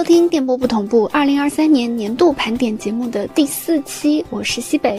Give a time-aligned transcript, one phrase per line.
[0.00, 4.98] 收听电波不同步二零二三年年度盘点节目的第四期，我是西北。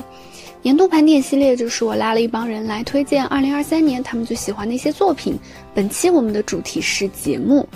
[0.61, 5.35] 年度盘点系列就是我拉了一帮人来推荐二零二三年他们最喜欢的一些作品。
[5.73, 7.67] 本期我们的主题是节目，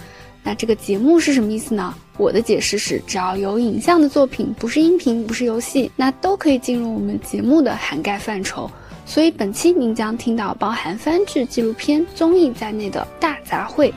[0.43, 1.95] 那这个节目是什么意思呢？
[2.19, 8.69] 我的解释是，只要有影像的作品，不是音频，不是游戏，那都可以进入我们节目的涵盖范畴。
[9.03, 13.91] 所以本期您将听到包含番剧、纪录片、综艺在内的大杂烩。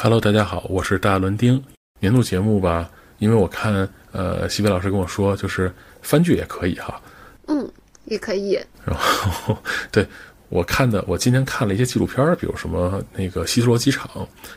[0.00, 1.60] Hello，大家好，我是大伦丁。
[1.98, 7.02] 年度节目吧，因为我看，呃，西北老师跟我说，就是番剧也可以哈。
[7.48, 7.68] 嗯，
[8.04, 8.52] 也可以。
[8.84, 9.58] 然后，
[9.90, 10.06] 对
[10.50, 14.08] 我看的，我今天看了一些纪录片，比如什么那个希斯罗机场，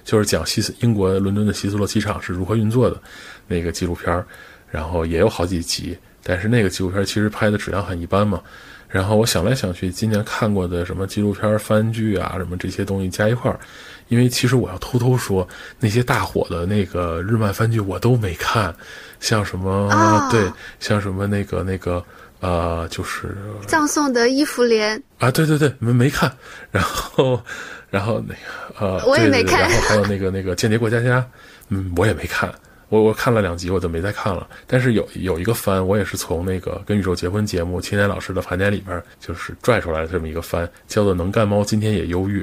[0.03, 3.01] 就是讲希斯英国伦敦的希斯罗机场是如何运作的
[3.47, 4.23] 那个纪录片，
[4.69, 8.39] 然后也有好几集，但是那个纪录片其实拍的质量很一般嘛。
[8.87, 13.59] 然后我想来想去，今年看过的什么纪录片、番剧啊，什么这些东西加一块儿。
[14.11, 15.47] 因为其实我要偷偷说，
[15.79, 18.75] 那些大火的那个日漫番剧我都没看，
[19.21, 19.89] 像什么
[20.29, 22.03] 对，像什么那个那个
[22.41, 26.29] 呃，就是葬送的伊芙莲啊，对对对，没没看。
[26.71, 27.41] 然后，
[27.89, 29.61] 然后那个呃，我也没看。
[29.61, 31.25] 然后还有那个那个间谍过家家，
[31.69, 32.53] 嗯，我也没看。
[32.89, 34.45] 我我看了两集，我就没再看了。
[34.67, 42.41] 但是有有一个番，我也是从那个跟宇宙结婚节目青年老师的盘点里边就是拽出来的这么一个番，叫做《能干猫今天也忧郁》。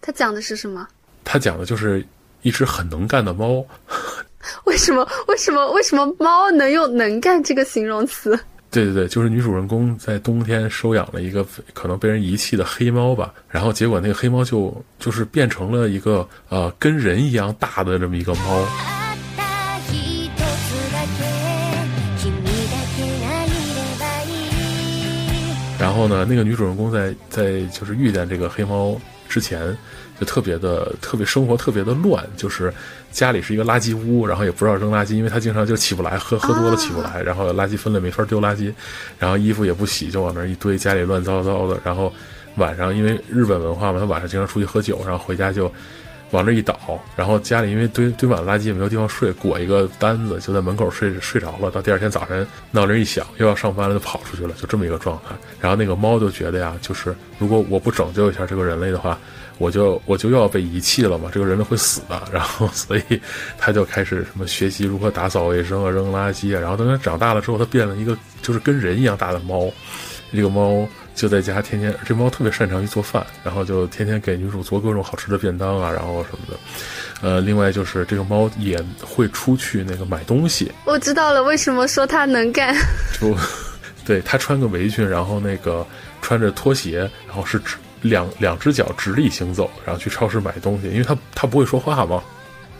[0.00, 0.86] 他讲的是什么？
[1.24, 2.04] 他讲的就是
[2.42, 3.64] 一只很能干的猫。
[4.64, 5.06] 为什么？
[5.28, 5.70] 为什么？
[5.72, 8.30] 为什么猫能用“能干”这个形容词？
[8.70, 18.66] 对对对，就是女主人公在冬天收养了一个可能被人遗弃的黑猫吧，然后结果那个黑猫就就是变成了一个呃跟人一样大的这么一个猫。
[25.78, 28.98] 然后呢，那个女主人公在在就是遇见这个黑猫。
[29.30, 29.74] 之前
[30.18, 32.70] 就特别的特别生活特别的乱，就是
[33.12, 38.74] 家里是一个垃圾屋，然后也不知道扔垃圾，因为他经常就起不来，喝喝多了起不来，然后垃圾分类没法丢垃圾，
[39.20, 41.78] 然后衣服也不洗，就往那儿一堆，家里乱糟糟的。
[41.84, 42.12] 然后
[42.56, 45.72] 晚上因为日本文化嘛，他晚上经常出去喝酒，然后回家就
[46.30, 46.78] 往那一倒，
[47.16, 51.70] 然后家里因为堆堆满了垃圾也没有地方睡，裹一个单子就在门口睡睡着了。
[51.70, 55.34] 到第二天早晨闹铃一响，又要上班了，就跑出去了，就这么一个状态。
[55.60, 59.18] 然后那个猫就觉得呀，就是如果我不拯救一下这个人类的话。
[59.58, 63.20] 我就我就又要被遗弃了嘛，这个人类会死的， 然后所以
[63.58, 69.70] 他就开始什么学习如何打扫卫生啊，扔垃圾啊，然后等他长大了之后，他变了一个就是跟人一样大的猫，
[70.32, 76.58] 这个猫就在家天天，这猫特别擅长于做饭，然后就天天给女主做各种好吃的便当啊，然后什么的，
[77.20, 80.70] 呃，另外就是这个猫也会出去那个买东西。
[80.84, 82.74] 我知道了，为什么说它能干？
[83.20, 83.36] 就
[84.04, 85.86] 对它穿个围裙，然后那个
[86.22, 87.76] 穿着拖鞋，然后是指。
[88.02, 92.22] 两两只脚直立行走，然后去超市买东西，因为它它不会说话嘛？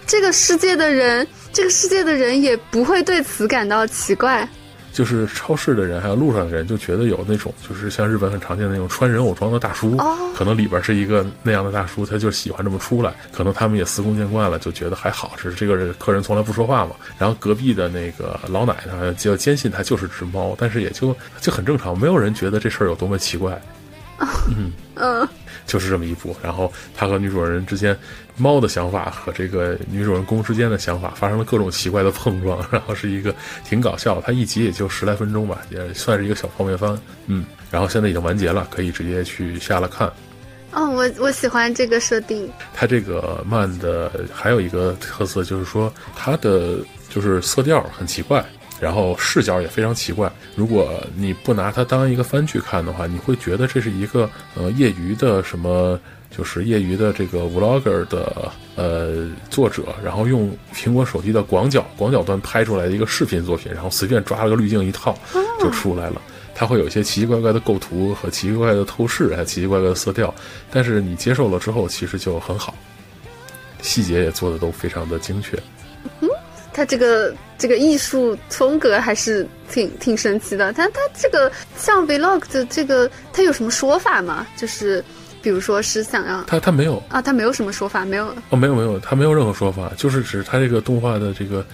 [0.07, 4.49] 这个世界的人，这个世界的人也不会对此感到奇怪。
[4.93, 9.97] 就是超市的人，还有路上的人，就觉得有那种，就是像日本很常见的那种穿人偶装的大叔，
[10.35, 13.15] 可能里边是一个那样的大叔，他就喜欢这么出来。
[13.33, 16.93] 可能他们也司空见惯了，就觉得还好，只是这个人客人从来不说话嘛。
[17.19, 23.61] 然后隔壁的那个老奶奶就坚信他就是只猫，但是也就就很正常，没有人觉得这事儿有多么奇怪。
[24.49, 25.29] 嗯嗯，
[25.67, 27.97] 就是这么一部，然后他和女主人之间，
[28.37, 34.21] 猫的想法和这个女主人公之间的想法发生了各种奇怪的碰撞，然后是一个挺搞笑。
[34.21, 36.99] 它一集也就十来分钟吧，也算是一个小泡面番。
[37.27, 40.07] 嗯，然后现在已经完结了，可以直接去下了看。
[40.73, 42.49] 哦，我我喜欢这个设定。
[42.75, 46.77] 它这个漫的还有一个特色就是说，它的
[47.09, 48.45] 就是色调很奇怪。
[48.81, 50.33] 然后视角也非常奇怪。
[50.57, 56.01] 如果你不拿它当一个番剧看的话，你会觉得这是一个呃业余的什么，
[56.37, 65.17] 就是业余的这个 vlogger 的呃作者，然后用苹果手机的广角广角端拍出来的一个视频作品，然后随便抓了个滤镜一套
[65.61, 66.21] 就出来了。
[66.55, 70.35] 它会有一些奇奇怪怪的构图和奇奇怪怪的透视，还有奇奇怪怪的色调。
[70.71, 72.75] 但是你接受了之后，其实就很好，
[73.81, 75.59] 细节也做的都非常的精确。
[76.73, 80.73] 他这个这个艺术风格还是挺挺神奇的。
[80.73, 84.47] 他他这个像 vlog 的这个，他有什么说法吗？
[84.57, 85.05] 就是
[85.43, 91.65] 比如说是想要他他没有啊，他没有什么说法，没有哦，没有没有，他没有任何说法，就是指他这个动画的这个，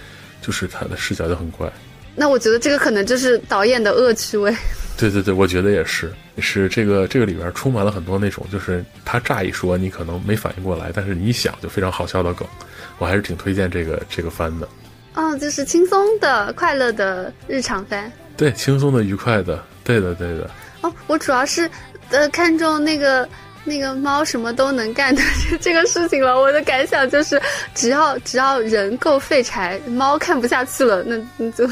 [0.41, 1.71] 就是他的视角就很怪。
[2.15, 4.51] 那我觉得这个可能就是导演的恶趣味。
[4.97, 12.47] 对对对，我觉得也是，是这个这个里边充满了很多那种，就是他乍一说你可能没反应过来，但是你一想就非常好笑的梗。
[12.97, 14.67] 我还是挺推荐这个这个番的。
[15.17, 18.09] 哦，就是轻松的、快乐的日常番。
[18.37, 20.47] 对，轻松的、愉快的，对的，对的。
[20.81, 21.67] 哦，我主要是
[22.11, 23.27] 呃看中那个
[23.63, 25.21] 那个猫什么都能干的
[25.59, 26.39] 这个事情了。
[26.39, 27.41] 我的感想就是，
[27.73, 31.67] 只要只要人够废柴，猫看不下去了，那你就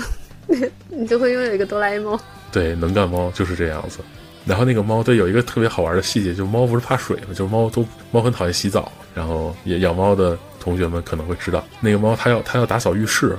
[0.90, 2.20] 你就会拥有一个哆啦 A 梦。
[2.52, 4.00] 对，能干猫就是这样子。
[4.44, 7.28] 然后那个猫，对，有一个特别好玩的细节，就猫不是怕水吗？
[7.30, 8.92] 就是猫都猫很讨厌洗澡。
[9.14, 13.38] 然后也养猫的同学们可能会知道，那个猫它要它要打扫浴室。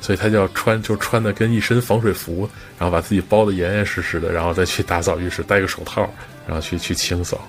[0.00, 6.02] 所以它就要穿，就穿的跟一身防水服，然后把自己包的严严实实的，然后再去打扫浴室，戴个手套，
[6.46, 7.40] 然后去去清扫。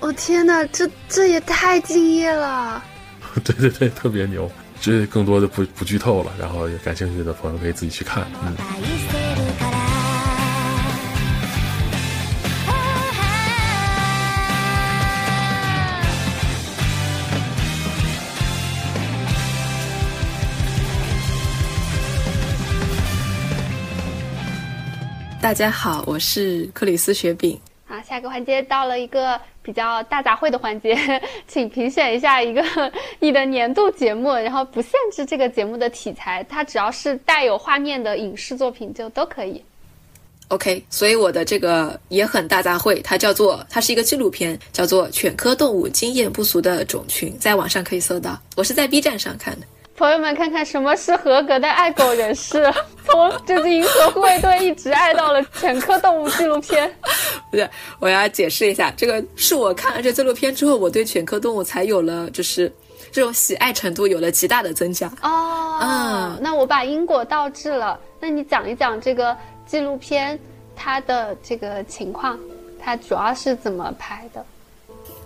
[0.00, 2.82] 哦天哪，这这也太敬业了！
[3.44, 4.50] 对对对，特别牛。
[4.80, 8.26] 这更多的不不剧透了，然后感兴趣的朋友可以自己去看。
[8.42, 8.56] 嗯。
[25.40, 27.58] 大家好，我是克里斯雪饼。
[27.86, 30.98] 好，下一个环节到了一个比较大杂烩的环节，
[31.46, 32.62] 请评选一下一个
[33.20, 39.62] 你的年度节目，然后不限制这个节目的题材，它只要是带有画面的影视作品就都可以。
[40.48, 48.38] OK，所以我的这个也很大杂烩，它叫做它是一个纪录片，叫做《犬科动物经验不俗的种群》，在网上可以搜到。
[48.56, 49.66] 我是在 B 站上看的。
[49.98, 52.72] 朋友们，看看什么是合格的爱狗人士，
[53.04, 56.88] 从这只银河护卫队一直爱到了犬科动物纪录片。
[57.50, 57.68] 不是，
[57.98, 62.72] 我要解释一下，这个是我看了这纪录片之后，我对犬科动物才有了就是
[63.10, 65.08] 这种喜爱程度有了极大的增加。
[65.20, 69.36] 哦，嗯，那我把因果倒置了，那你讲一讲这个
[69.66, 70.38] 纪录片
[70.76, 72.38] 它的这个情况，
[72.80, 74.46] 它主要是怎么拍的？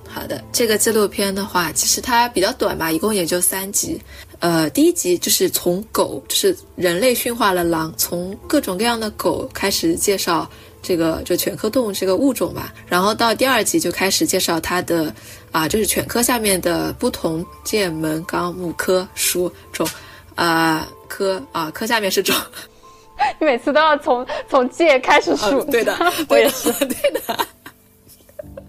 [0.09, 4.01] 好的，这个纪录片的话，其实它比较短吧，一共也就三集。
[4.43, 10.51] 呃，第一集就是从狗，就是人类驯化了狼，从各种各样的狗开始介绍
[10.83, 12.75] 这个就犬科动物这个物种吧。
[12.89, 15.15] 然后到第二集就开始介绍它的
[15.53, 19.89] 啊，就是犬科下面的不同界门纲目科属种
[20.35, 22.35] 啊科啊科下面是种。
[23.39, 25.97] 你每次都要从从界开始数，对的，
[26.29, 27.47] 我也是对的。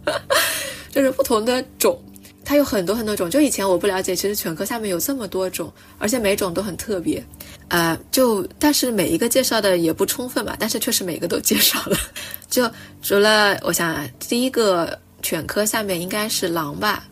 [0.94, 2.00] 就是不同的种，
[2.46, 3.30] 它有很多很多种。
[3.30, 7.24] 就以前我不了解，其实犬科下面有这么多种，而且每种都很特别。
[7.70, 11.98] 呃，就但是每一个介绍的也不充分吧，但是确实每个都介绍了。
[12.50, 12.70] 就
[13.02, 17.04] 除了我想，第一个犬科下面应该是狼吧？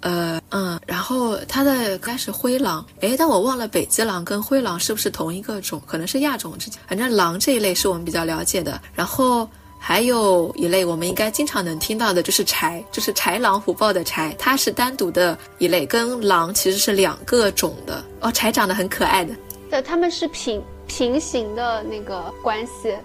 [0.00, 2.86] 呃嗯，然后它的应该是灰狼。
[3.00, 5.82] 诶，但我忘了北极狼跟灰狼是不是同一个种？
[5.86, 6.80] 可能是亚种之间。
[6.86, 8.80] 反正狼这一类是我们比较了解的。
[8.94, 9.48] 然后。
[9.88, 18.28] 还有一类我们应该经常能听到的，就是豺，就是豺狼虎豹的豺，它是单独的一类，跟狼其实是两个种的哦。
[18.32, 19.32] 豺长得很可爱的，
[19.70, 22.96] 对，它们是平平行的那个关系，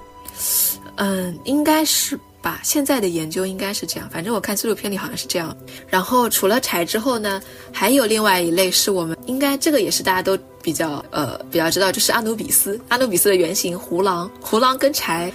[0.96, 2.60] 嗯，应该是吧。
[2.64, 5.56] 现在的研究应该是这样，反正我看纪录片里好像是这样。
[5.88, 7.40] 然后除了豺之后呢，
[7.72, 15.32] 还有另外一类是我们应该这个也是大家都比较呃比较知道，就是阿努比斯，阿努比斯的原型胡狼，胡狼跟豺。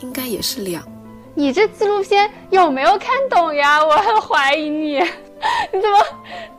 [0.00, 0.82] 应该也是两。
[1.34, 3.82] 你这纪录片有没有看懂呀？
[3.84, 4.98] 我很怀疑你，
[5.72, 6.04] 你怎么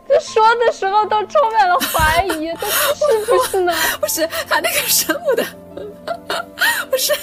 [0.08, 2.48] 这说的时候都充满了怀疑？
[2.60, 3.74] 这是不是呢？
[4.00, 5.46] 不是他那个生物的，
[6.90, 7.14] 不是，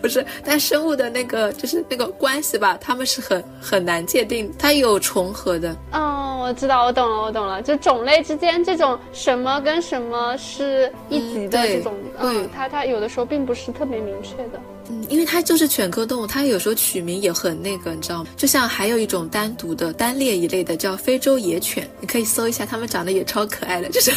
[0.00, 5.76] 不是，但生物的那个就是那个关系吧，他们是很很难界定，它有重合的。
[5.92, 14.60] 哦，我知道，我懂了，我懂了，就种类之间这种什么跟什么是一级的这种，嗯，它它有的时候并不是特别明确的。
[15.08, 18.30] 因为它就是犬科动物，它有时候取名也很那个，你知道吗？
[18.36, 24.12] 就像还有一种单独的单列一类的叫非洲野犬，你可以搜一下，它们长得也超可爱的，就是，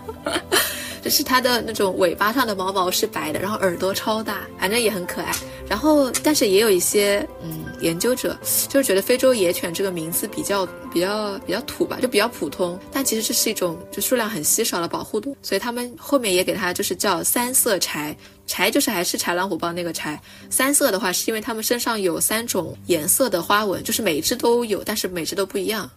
[1.02, 5.32] 就是它的那种尾巴上的毛毛是白的，然后耳朵超大，反正也很可爱。
[5.68, 8.36] 然后，但是也有一些嗯研究者
[8.68, 18.14] 就是觉得非洲野犬这个名字比较比较比较土吧，就比较普通，但其实这是一种就数量很稀少的保护动物，所以他们后面也给它就是叫三色豺。
[18.46, 20.18] 豺就是还是豺狼虎豹那个豺，
[20.50, 25.88] 三色的话是因为它们身上有三种颜色的花纹，就是每一只都有，但是每只都不一样。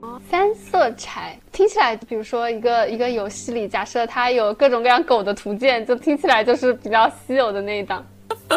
[0.00, 8.04] 哦，三色豺听起来，比如说一个一个游戏里，假设它有各种各样狗的图鉴，就听起来就是比较稀有的那一档。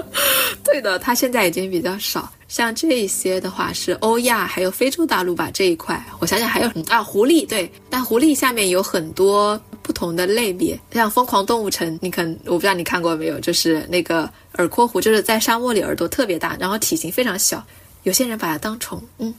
[0.63, 2.31] 对的，它现在已经比较少。
[2.47, 7.01] 像这一些的话是欧亚还有非洲大陆吧这一块，我想想还有什么啊？
[7.03, 9.59] 狐狸对，但狐狸下面有很多。
[9.83, 17.61] 不同的类别，像《疯狂动物城》，你可能我不知道你看过没有，就是那个耳廓狐，就是在沙漠里耳朵特别大，然后体型非常小，
[18.03, 19.03] 有些人把它当宠。
[19.17, 19.33] 嗯，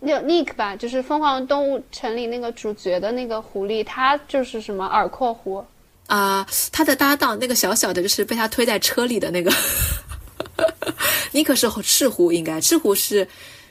[0.00, 5.64] 有 Nick 吧，就是《疯狂动物城》里那个主角的那个狐狸，它就是什么耳廓狐
[6.08, 9.52] 啊，他的搭档那个小小的，就是被他推在车里的那个。
[11.32, 13.26] 尼克是赤狐，应该赤狐是。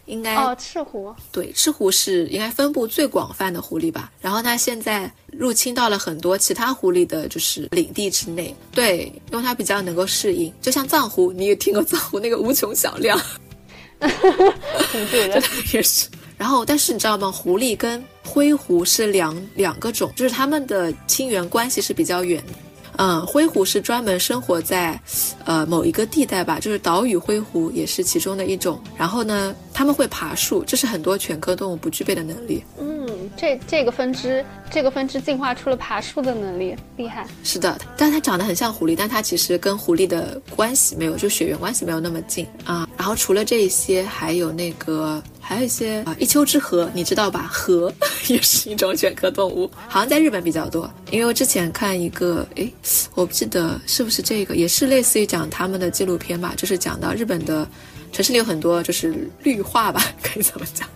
[0.06, 4.12] 应该哦，赤狐对，赤狐是应该分布最广泛的狐狸吧。
[4.20, 8.54] 然后它现在入侵到了很多其他狐狸的，就是领地之内。
[8.74, 13.18] 对，因为它比较能够适应，就像藏狐，你也听过藏狐那个无穷小量，
[14.92, 15.42] 挺对的
[15.72, 16.10] 也是。
[16.38, 17.32] 然后，但是你知道吗？
[17.32, 22.54] 狐狸跟灰狐是两两个种，就是它们的亲缘关系是比较远的。
[22.98, 25.00] 嗯，灰狐是专门生活在，
[25.46, 28.82] 呃某一个地带吧，就是岛屿灰狐也是其中的一种。
[28.98, 32.64] 然后呢，他们会爬树，这是很多犬科动物不具备的能力。
[32.80, 37.26] 嗯，这这个分支，这个分支进化出了爬树的能力，厉害。
[37.44, 42.88] 是的，但它长得很像狐狸，但它其实跟狐狸的关系没有，就血缘关系没有那么近啊。
[42.98, 45.22] 然后除了这些，还有那个。
[45.46, 47.52] 还有一些啊，一丘之貉，你知道吧？
[47.54, 47.92] 貉
[48.28, 50.90] 也是一种犬科动物，好像在日本比较多。
[51.12, 52.74] 因为我之前看一个，诶，
[53.14, 57.68] 我不记得是不是这个，也是类似于讲他们的纪录片吧，就是讲到日本的
[58.14, 60.88] 城市里有很多就是绿化吧， 可以怎么讲？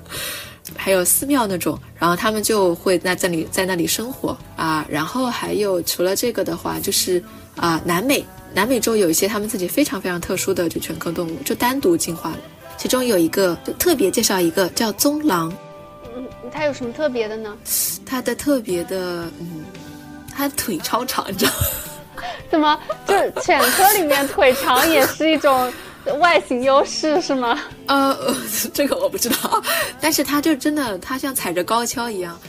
[0.75, 4.85] 还有寺庙那种，然后他们就会在这里在那里生活啊。
[4.89, 7.21] 然后还有除了这个的话，就是
[7.55, 8.23] 啊，南美
[8.53, 12.39] 南美洲有一些他们自己非常非常特殊的就犬科动物，就单独进化了。
[12.77, 15.51] 其中有一个，就特别介绍一个叫棕狼。
[16.15, 17.57] 嗯，它有什么特别的呢？
[18.05, 19.65] 它的特别的，嗯，
[20.35, 21.57] 它腿超长，你知道吗？
[22.49, 22.79] 怎么？
[23.05, 25.71] 就犬科里面腿长也是一种
[26.19, 27.59] 外形优势是吗？
[27.87, 28.17] 呃，
[28.73, 29.61] 这个我不知道，
[29.99, 32.39] 但是它就真的，它像踩着高跷一样，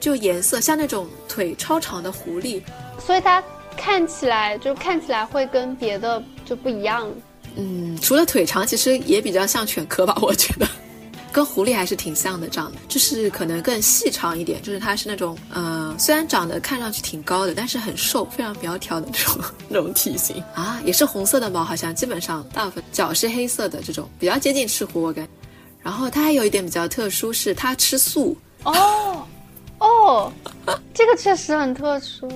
[0.00, 2.62] 就颜色像那种腿超长的狐狸，
[3.04, 3.42] 所以它
[3.76, 7.06] 看起来就看起来会跟别的就不一样。
[7.56, 10.66] 嗯，除了腿长，其实也比较像犬科吧， 我觉得，
[11.32, 20.42] 跟狐狸还是挺像的，长得就是可能更细长一点，就是它是那种，呃，虽然长得看上去挺高的，但是很瘦，非常苗条的这种 那种体型。
[20.54, 25.26] 啊，也是红色的毛，好像基本上大部分脚是黑色的这种，比较接近赤狐我感，
[25.82, 28.36] 然后它还有一点比较特殊，是它吃素。
[28.64, 29.26] 哦。
[29.82, 30.32] 哦，
[30.94, 32.30] 这个确实很特殊。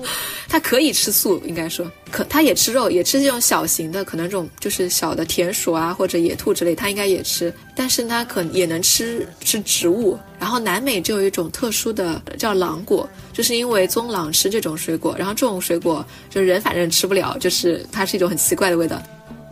[0.49, 7.53] 它可以吃素，应该说可，它也吃肉，也吃这种小型的，可能这种就是小的田鼠啊或者野兔之类，它应该也吃。
[7.73, 10.19] 但是它可也能吃吃植物。
[10.37, 19.01] 然后南美就有一种特殊的叫狼果，就是因为棕狼吃这种水果，然后这种水果就人反正吃不了，就是它是一种很奇怪的味道。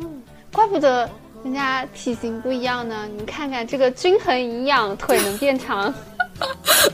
[0.02, 0.22] 嗯，
[0.52, 1.10] 怪不得
[1.46, 3.08] 人家体型不一样呢。
[3.18, 5.94] 你看看这个均衡营养，腿能变长。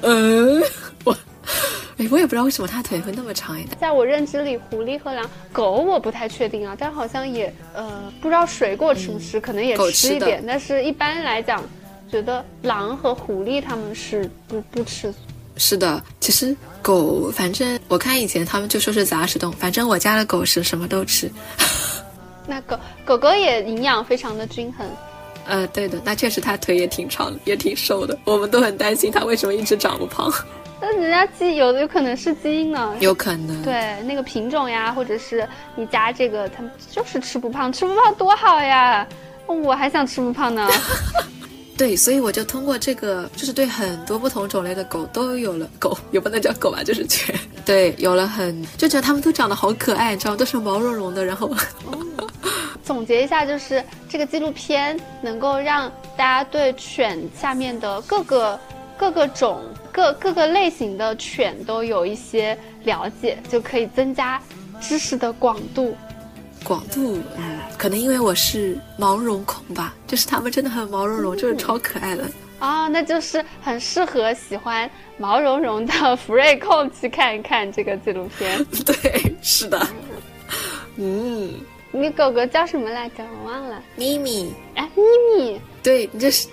[0.01, 0.61] 嗯。
[2.09, 3.65] 我，也不知道为什么它腿会那么长哎。
[3.79, 10.43] 在我认知里，狐狸和狼，狗我不太确定啊，但好像也，呃，不知道水果吃不吃，可能也吃一点。
[10.45, 11.63] 但是一般来讲，
[12.09, 15.13] 觉得狼和狐狸他们是不不吃。
[15.57, 21.29] 是的，其实狗，反正我看以前他们就说是杂食动物，反正我家的狗是什么都吃。
[22.47, 24.87] 那狗狗狗也营养非常的均衡。
[25.45, 28.17] 呃，对的，那确实它腿也挺长，也挺瘦的。
[28.25, 30.31] 我们都很担心它为什么一直长不胖。
[30.83, 33.61] 那人家基有的有可能是基因呢，有可能。
[33.61, 39.07] 对，那个品种呀，或者是你家这个，他们就是吃不胖，吃不胖多好呀！
[39.45, 40.67] 我还想吃不胖呢。
[41.77, 47.35] 对，所以我就通过这个，就是对很多不同种类的狗都有了狗，也不能叫狗吧，就是犬。
[47.63, 50.37] 对，有了很就觉得它们都长得好可爱，你知道吗？
[50.37, 51.23] 都是毛茸茸的。
[51.23, 51.51] 然后
[52.83, 58.59] 总结一下，就是这个纪录片能够让大家对犬下面的各个
[58.97, 59.61] 各个种。
[59.91, 64.41] 各各个类型的犬都有一些了解，就可以增加
[64.79, 65.95] 知识的广度。
[66.63, 72.23] 广度，嗯，可能因为我是毛绒控吧，就是它们真的很毛茸茸，就是超可爱的。
[72.59, 78.63] 啊，那就是很适合喜欢毛茸茸的福瑞控去看一看这个纪录片。
[78.85, 79.87] 对，是的。
[80.97, 81.51] 嗯，
[81.91, 83.23] 你狗狗叫什么来着？
[83.43, 83.81] 我忘了。
[83.95, 84.53] 咪咪。
[84.75, 85.01] 哎，咪
[85.35, 85.61] 咪。
[85.81, 86.47] 对，你这是，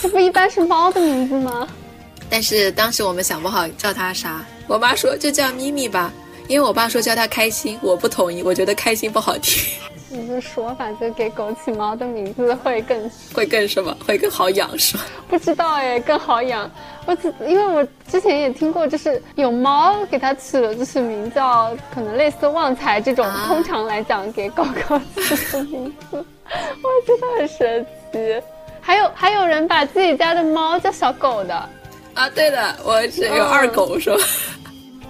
[0.00, 1.68] 这不一般是猫的名字吗？
[2.30, 6.12] 但是当时我们想不好叫它啥，我妈说就叫咪咪吧，
[6.48, 9.72] 因为我爸说叫它开心，我不同意，我觉得开心不好听。
[10.10, 13.96] 你这说法就给狗起猫的名字会更 会更什么？
[14.06, 15.04] 会更好养是吧？
[15.28, 16.70] 不知道哎，更好养。
[17.04, 26.16] 我只因为我之前也听过，就是有猫给它取了就是名叫可能类似旺财这种，通常来讲给狗狗起的名字，
[26.46, 28.42] 我觉得很神奇。
[28.80, 31.68] 还有还有人把自己家的猫叫小狗的。
[32.14, 34.16] 啊，对的，我是有二狗，是吧？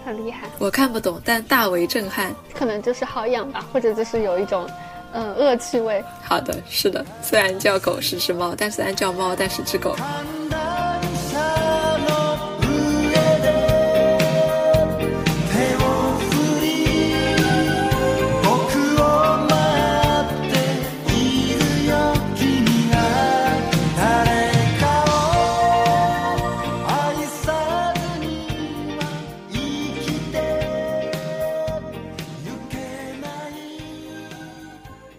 [0.04, 2.34] 很厉害，我看不懂，但大为震撼。
[2.54, 4.68] 可能就是好养吧，或者就是有一种，
[5.12, 6.02] 嗯，恶趣味。
[6.22, 9.94] 好的，是的，虽然叫狗是只猫，但虽然叫猫，但是只狗。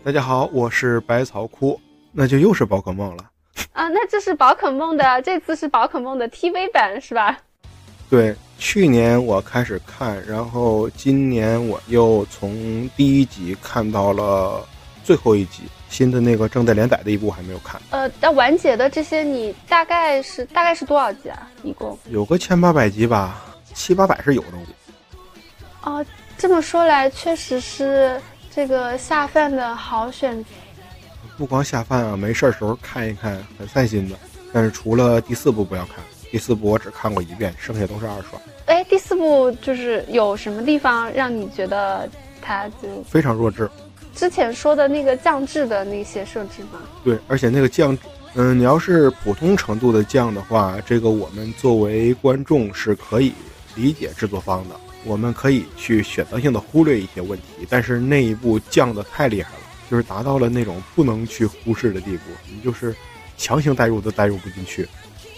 [0.06, 1.82] 大家好，我是百草枯，
[2.12, 3.24] 那就又是宝可梦了。
[3.74, 7.36] 啊，那这是宝可梦的，这次是宝可梦的 TV 版是吧？
[8.08, 14.64] 对，去年我开始看，然后今年我又从第一集看到了
[15.04, 17.82] 最后一集，新的那个正在连载的一部还没有看。
[17.90, 21.50] 呃，那完结的这些你大概是大概是多少集啊？
[21.64, 23.44] 一共有个千八百集吧，
[23.74, 24.48] 七八百是有的。
[25.82, 26.06] 哦，
[26.38, 28.22] 这么说来，确实是
[28.56, 30.50] 这个下饭的好选择。
[31.38, 34.16] 不光下饭啊，没事儿时候看一看，很散心的。
[34.54, 35.96] 但是除了第四部不要看。
[36.32, 38.40] 第四部我只看过一遍，剩下都是二刷。
[38.66, 42.10] 哎，第四部就是有什么地方让你觉得
[42.42, 43.70] 它就非常弱智？
[44.16, 46.82] 之前说的那个降智的那些设置吗？
[47.04, 47.98] 对，而且那个降，
[48.36, 53.34] 嗯，你要是普通程度的降的话，这个我们作为观众是可以
[53.76, 57.66] 理解制作方的，我们可以去选择性的忽略一些问题。
[57.70, 59.60] 但是那一步降的太厉害了，
[59.90, 62.96] 就是达到了那种不能去忽视的地步，你就是
[63.38, 64.88] 强行代入都代入不进去。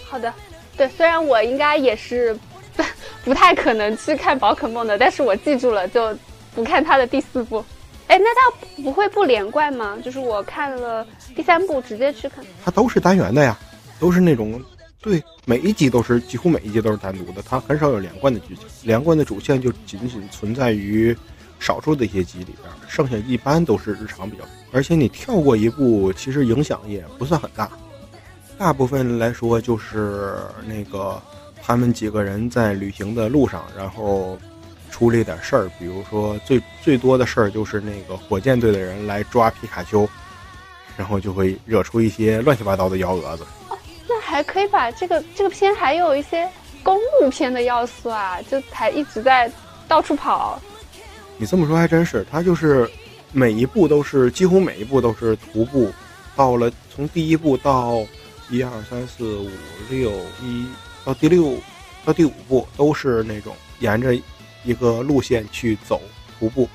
[0.04, 0.32] 好的。
[0.76, 2.32] 对，虽然我应该也是
[2.76, 2.84] 不
[3.24, 6.16] 不太可能去看宝可梦的，但是我记住了，就
[6.54, 7.64] 不看它的第四部。
[8.06, 9.98] 哎，那它不会不连贯吗？
[10.04, 12.44] 就是我看了第三部，直接去看。
[12.64, 13.58] 它都是单元的呀，
[13.98, 14.62] 都是那种
[15.00, 18.64] 对，每一集都是几乎每一集都是单独的，它很少有连贯的剧情。
[18.82, 21.16] 连贯的主线就仅仅存在于
[21.60, 24.42] 少数的一些集里边，剩下一般都是日常比较。
[24.72, 27.70] 而且你跳过一部，其实影响也不算很大。
[28.58, 30.36] 大部分来说就是
[30.66, 31.22] 那个，
[31.62, 34.36] 他们几个人在旅行的路上，然后
[34.90, 35.70] 出了一点事儿。
[35.78, 40.08] 比如说最最多的事儿就是那个火箭队的人来抓皮卡丘，
[40.96, 43.46] 然后就会惹出一些乱七八糟的幺蛾子。
[44.28, 46.48] 还可以把这个这个片还有一些
[46.82, 49.50] 公路片的要素啊，就还一直在
[49.88, 50.60] 到处跑。
[51.36, 52.88] 你这么说还真是，他就是
[53.32, 55.92] 每一步都是几乎每一步都是徒步，
[56.36, 58.04] 到了从第一步到。
[58.50, 59.50] 一二三四五
[59.90, 60.10] 六
[60.42, 60.66] 一
[61.04, 61.54] 到第六
[62.02, 64.14] 到第五步都是那种沿着
[64.64, 66.00] 一个路线去走
[66.40, 66.66] 徒步，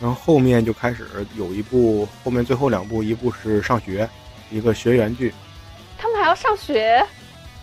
[0.00, 1.06] 然后后面就开始
[1.36, 4.10] 有一部，后面最后两部，一部是上学，
[4.50, 5.32] 一个学员剧。
[6.20, 7.04] 还要上学？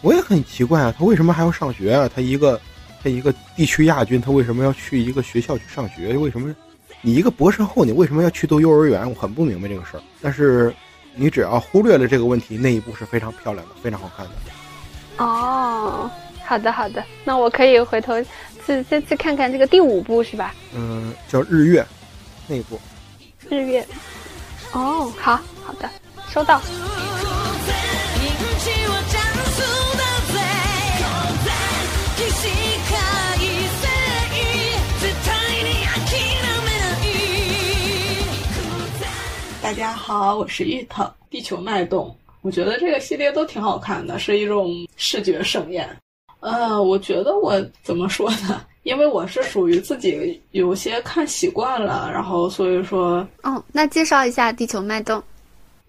[0.02, 2.10] 我也很奇怪啊，他为什么还要上学啊？
[2.14, 2.60] 他一个
[3.04, 6.18] 他一个地区亚军，他为什么要去一个学校去上学？
[6.18, 6.54] 为什么
[7.02, 9.10] 你一个博士后，你为什么要去读幼儿园？
[9.10, 10.74] 我很不明白这个事儿，但是。
[11.20, 14.32] 你只要忽略了这个问题，那一部是非常漂亮的，非常好看的。
[15.18, 16.08] 哦，
[16.46, 20.54] 好的好的，那我可以回头去再去看看这个第五部是吧？
[20.76, 21.84] 嗯，叫日月，
[22.46, 22.80] 那一部。
[23.50, 23.84] 日月。
[24.74, 25.90] 哦，好好的，
[26.30, 26.62] 收到。
[39.68, 41.04] 大家好，我是芋头。
[41.30, 45.86] 地球脉动，我觉得这个系列都挺好看的，是一种视觉盛宴。
[46.40, 48.62] 呃，我觉得我怎么说呢？
[48.84, 55.22] 因为我是属于自己有些看习惯了，然后所以说，哦，那介绍一下地球脉动。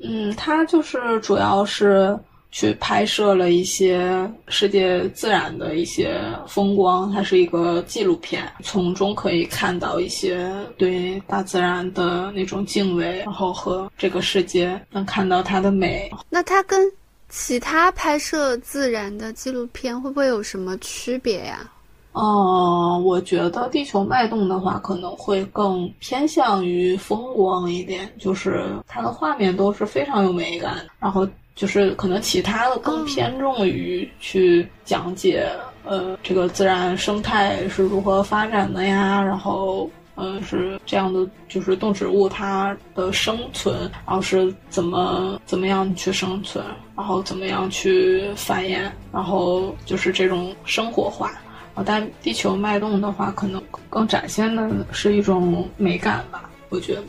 [0.03, 2.19] 嗯，它就是主要是。
[2.51, 16.11] 去拍摄了一些世界自然的一些风光，它是一个纪录片，从中可以看到一些对大自然的那种敬畏，然后和这个世界能看到它的美。
[16.31, 16.91] 那它跟
[17.29, 21.71] 其他拍摄自然的纪录片会不会有什么区别呀？
[22.13, 31.29] 哦，我觉得《地球脉动》的话可能会更偏向于风光一点，就是它的画面都是非常有美感，然后。
[31.59, 35.45] 就是可能其他的更偏重于去讲解，
[35.85, 46.65] 呃，这个自然生态是如何发展的呀，然后，嗯，是这样的，就是动植物它的生存，然后是怎么怎么样去生存，
[46.97, 51.33] 然后怎么样去繁衍，然后就是这种生活化。
[51.75, 57.03] 啊但地球脉动的话，可能更展现的是一种美感吧，我觉得。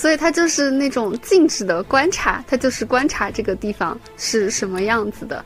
[0.00, 5.44] 所以它就是那种静止的观察，它就是观察这个地方是什么样子的。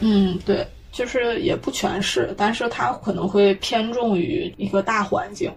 [0.00, 5.52] 嗯，对，就是也不全是，但是它可能会偏重于一个大环境。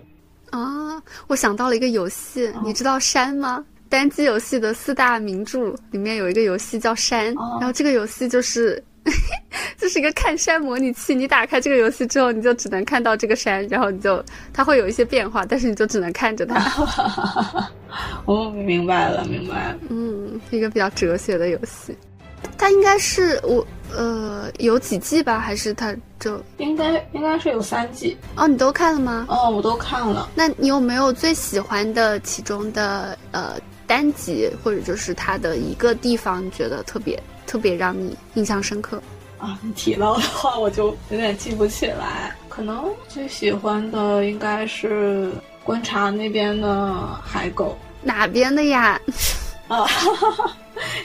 [0.49, 3.63] 啊，我想到了一个游戏，你知道山吗？
[3.87, 8.83] 单机游戏的四大名著里面有一个游戏叫山，然后这个游戏就是。
[9.85, 16.89] 这是一个看山模拟器，你打开这个游戏之后，你就只能看到这个山，然后你就它会有一些变化，但是你就只能看着它。
[18.25, 19.77] 哦，明白了，明白了。
[19.89, 21.95] 嗯，一个比较哲学的游戏。
[22.57, 23.63] 它应该是我
[23.95, 25.39] 呃有几季吧？
[25.39, 28.17] 还是它就应该应该是有三季？
[28.37, 29.27] 哦，你都看了吗？
[29.29, 30.27] 哦，我都看了。
[30.33, 33.51] 那你有没有最喜欢的其中的呃
[33.85, 38.99] 单集，或者就是它的一个地方，你觉得特别特别让你印象深刻？
[39.37, 42.35] 啊，你提到的话，我就有点记不起来。
[42.47, 45.31] 可能最喜欢的应该是
[45.63, 48.99] 观察那边的海狗，哪边的呀？
[49.67, 49.85] 啊，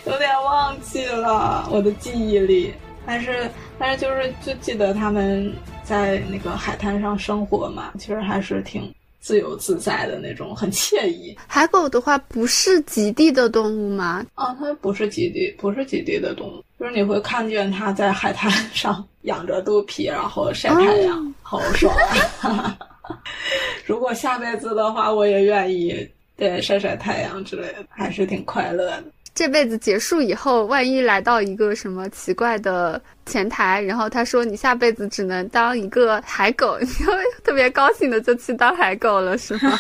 [0.05, 2.73] 有点忘记了我的记忆里，
[3.07, 11.37] 但是但是就是就记得他们在那个海滩上生活嘛，其实还是挺自由自在的那种，很惬意。
[11.47, 14.25] 海狗的话不是极地的动物吗？
[14.35, 21.95] 啊，它不是极地，不是极地的动物，就是你会看见它在海滩上仰着肚皮，然后晒太阳，好爽
[22.41, 22.77] 啊！
[23.85, 26.09] 如果下辈子的话，我也愿意。
[26.37, 29.05] 对，晒晒太阳之类的，还是挺快乐的。
[29.35, 37.13] 这辈子结束以后，万一来到一个什么奇怪的前台，然后他说你下辈子只能当一个海狗， 你会
[37.45, 39.79] 特别高兴的就去当海狗了，是吗？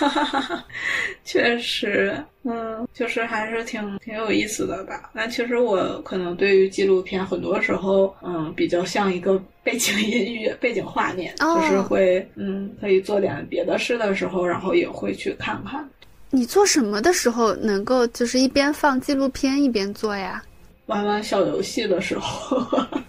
[1.24, 5.10] 确实，嗯，就是还是挺挺有意思的吧。
[5.12, 15.86] 那其实我可能对于纪录片，很多时候，嗯，比较像一个背景音乐、背景画面，就是会，嗯，可以做点别的事的时候，然后也会去看看。
[16.30, 20.42] 你做什么的时候能够就是一边放纪录片一边做呀？
[20.86, 22.56] 玩玩小游戏的时候，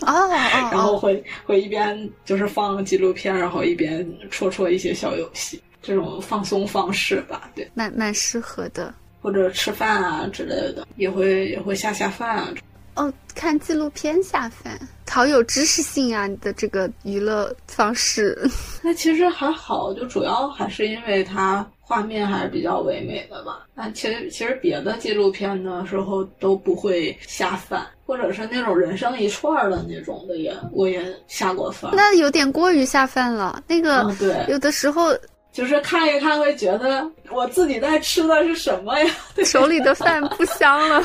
[0.02, 0.30] 哦，
[0.72, 8.94] 然后会会一边就是放纪录片，然后一边戳戳一些小游戏，这种放松方式吧，对，蛮蛮适合的。
[9.20, 12.54] 或者吃饭啊之类的，也会也会下下饭啊。
[12.96, 14.80] 哦，看纪录片下饭，
[15.10, 16.28] 好有知识性啊！
[16.28, 18.38] 你的这个娱乐方式，
[18.84, 21.68] 那其实还好，就主要还是因为它。
[21.92, 33.62] 画面还是比较唯美的吧，但其实其实别的纪录片的时候都不会下饭，或者是那种人生一串的那种的也我也下过饭，那有点过于下饭了。
[33.68, 35.10] 那个对，有的时候
[35.52, 41.04] 就是看一看会觉得我自己在吃的是什么呀， 手里的饭不香了，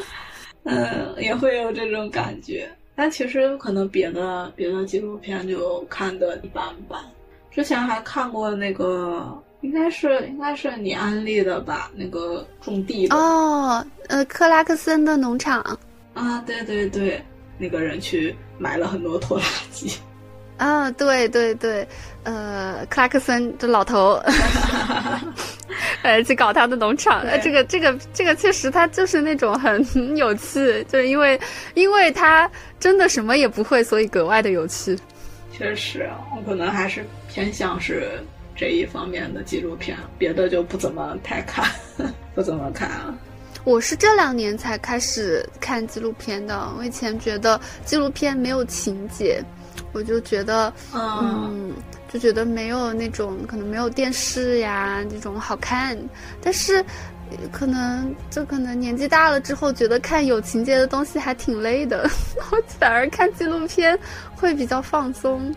[0.64, 2.66] 嗯，也会有这种感觉。
[2.96, 6.98] 但其实可能别的别的纪录片就看的一般般，
[7.50, 9.38] 之前还看过那个。
[9.64, 11.90] 应该是应该是你安利的吧？
[11.94, 15.62] 那个种地的哦，呃，克拉克森的农场
[16.12, 17.24] 啊，对对对，
[17.56, 19.90] 那个人去买了很多拖拉机
[20.58, 21.88] 啊，对对对，
[22.24, 24.22] 呃，克拉克森这老头，
[26.04, 31.40] 呃，去搞他的农场，呃，这个这个这个确实他就是那种很有趣，就是因为
[31.72, 32.48] 因为他
[32.78, 34.94] 真的什么也不会，所以格外的有趣。
[35.50, 38.22] 确实，我可能还是偏向是。
[38.56, 41.64] 这一方面的纪录片，别的就不怎么太看，
[42.34, 43.14] 不怎么看啊。
[43.64, 49.42] 我是这两年才开始看纪录片的，我以前觉得纪录片没有情节，
[49.92, 51.72] 我就觉得，嗯，
[52.12, 55.96] 就觉得没有那种可能没有电视呀这种好看。
[56.42, 56.84] 但是，
[57.50, 62.06] 可能就可能年纪大了之后，觉得看有情节的东西还挺累的，
[62.52, 63.98] 我反而看纪录片
[64.36, 65.52] 会比较放松。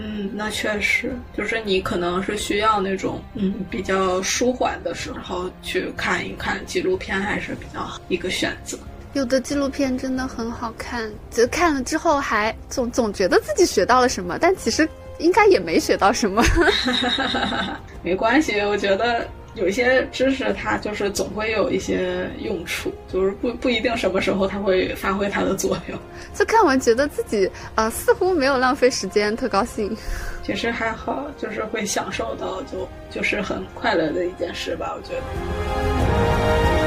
[0.00, 8.78] 嗯，那确实，就是你可能是需要那种嗯比较舒缓的时候去看一看纪录片，还是比较一个选择。
[9.14, 16.42] 有的纪录片真的很好看，就看了之后还总总觉得自己学到了什么，但其实应该也没学到什么。
[18.04, 19.26] 没关系，我觉得。
[19.58, 25.98] 有一些知识，它就是总会有一些用处，就是不不一定什么时候它会发挥它的作用。
[26.32, 29.96] 就看完觉得自己呃似乎没有浪费时间，特高兴。
[30.44, 36.77] 其实还好，就是会享受到，就就是很快乐的一件事吧，我觉得。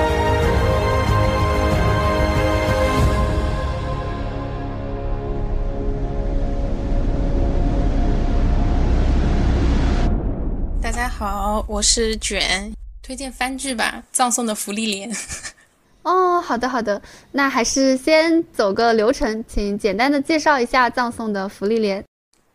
[11.22, 15.14] 好，我是卷，推荐番剧吧，《葬送的芙莉莲》。
[16.02, 17.00] 哦，好的好的，
[17.32, 22.02] 那还是先走个流程，请简单的介绍一下《葬送的芙莉莲》。《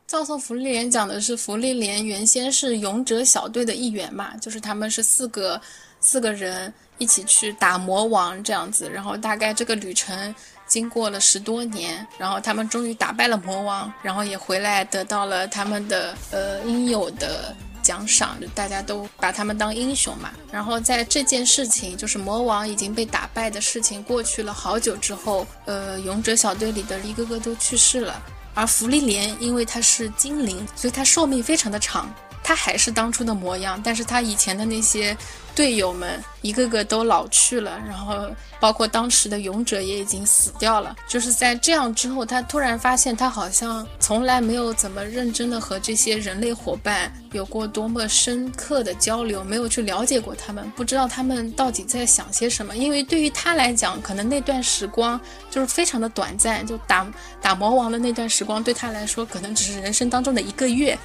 [0.09, 5.61] 葬送芙莉莲》讲的是芙莉莲原先是勇者小队的一员嘛，就是他们是四个
[6.01, 10.35] 四个人一起去打魔王这样子，然后大概这个旅程
[10.67, 17.55] 经过了十多年，然后他们终于打败了魔王，然后也回来得到了他们的呃应有的。
[17.87, 20.31] 奖赏，就大家都把他们当英雄嘛。
[20.51, 28.21] 然后在这件事情，就是魔王已经被打败的事情过去了好久之后，呃，勇者小队里的一个个都去世了。
[28.55, 32.13] 而芙莉莲因为她是精灵，所以她寿命非常的长。
[32.47, 35.17] 他还是当初的模样，但是他以前的那些
[35.53, 38.31] 队友们一个个都老去了，然后
[38.61, 40.95] 包括当时的勇者也已经死掉了。
[41.09, 52.77] 就是在这样之后，他突然发现他好像从来没有怎么认真的和这些人类伙伴有过多么深刻的交流，没有去了解过他们，不知道他们到底在想些什么。
[52.77, 57.05] 因为对于他来讲，可能那段时光就是非常的短暂，就打
[57.43, 60.97] 打魔王的那段时光对他来说，可能只是人生当中的一个月。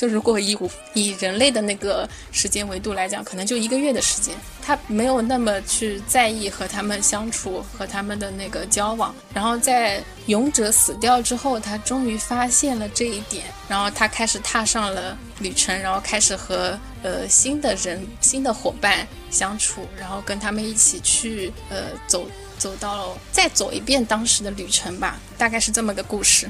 [0.00, 0.56] 就如果以
[0.94, 9.14] 以人类的那个时间维度来讲，可能就一个月的时间，他没有那么去在意和他们相处和他们的那个交往。
[9.34, 26.48] 然后在勇者死掉之后，他终于发现了这一点，然后他开始踏上了旅程，然后开始和呃新的人、新的伙伴相处，然后跟他们一起去呃走走到再走一遍当时的旅程吧，大概是这么个故事。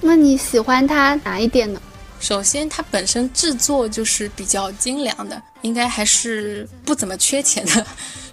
[0.00, 1.82] 那你喜欢他哪一点呢？
[2.22, 7.86] 首先，它本身制作就是比较精良的，应该还是不怎么缺钱的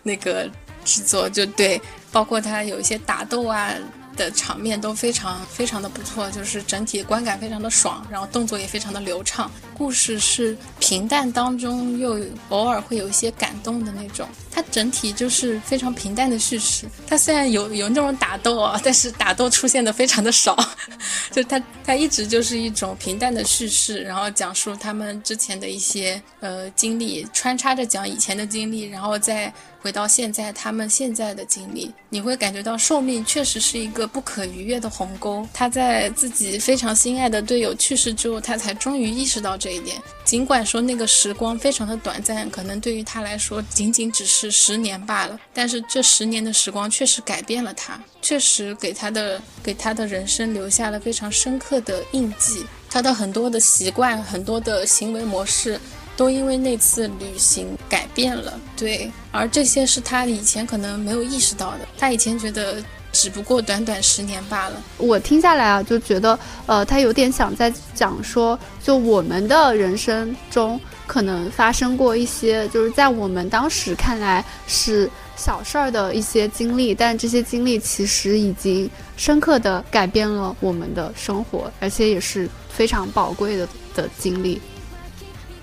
[0.04, 0.50] 那个
[0.86, 3.74] 制作，就对，包括它有一些打斗啊。
[4.18, 9.50] 的场面都非常非常的不错，就是整体观感非常的爽，然后动作也非常的流畅。
[9.74, 14.28] 故事是平淡当中又偶尔会有一些感动的那种，
[14.60, 16.86] 它整体就是非常平淡的叙事。
[17.08, 20.58] 它虽然有有那种打斗啊，但是打斗出现的非常的少，
[21.32, 29.54] 就它它一直就是一种平淡的叙事，然后讲述他们之前的一些呃经历，穿插着讲以前的经历，然后再。
[29.82, 35.48] 回到现在，他们现在的经历，你会感觉到寿命确实是一个不可逾越的鸿沟。
[35.54, 39.96] 他在自己非常心爱的队友去世之后，他才终于意识到这一点。
[40.26, 52.66] 尽管说那个时光非常的短暂，可能对于他来说仅仅只是十年罢了，但是这十年的时光确实改变了他，确实给他的给他的人生留下了非常深刻的印记。
[52.90, 55.80] 他的很多的习惯，很多的行为模式。
[56.18, 61.88] 都因为那次旅行改变了，对，而这些是他以前可能没有意识到的。
[61.98, 62.84] 他以前觉得
[63.14, 64.84] 只不过短短十年罢了。
[64.98, 70.78] 我听下来啊，就觉得，呃，他有点想在讲说，就我们的人生中
[71.10, 84.62] 可能发生过一些，就是在我们当时看来是小事儿的一些经历，但这些经历其实已经深刻的改变了我们的生活，而且也是非常宝贵的的经历。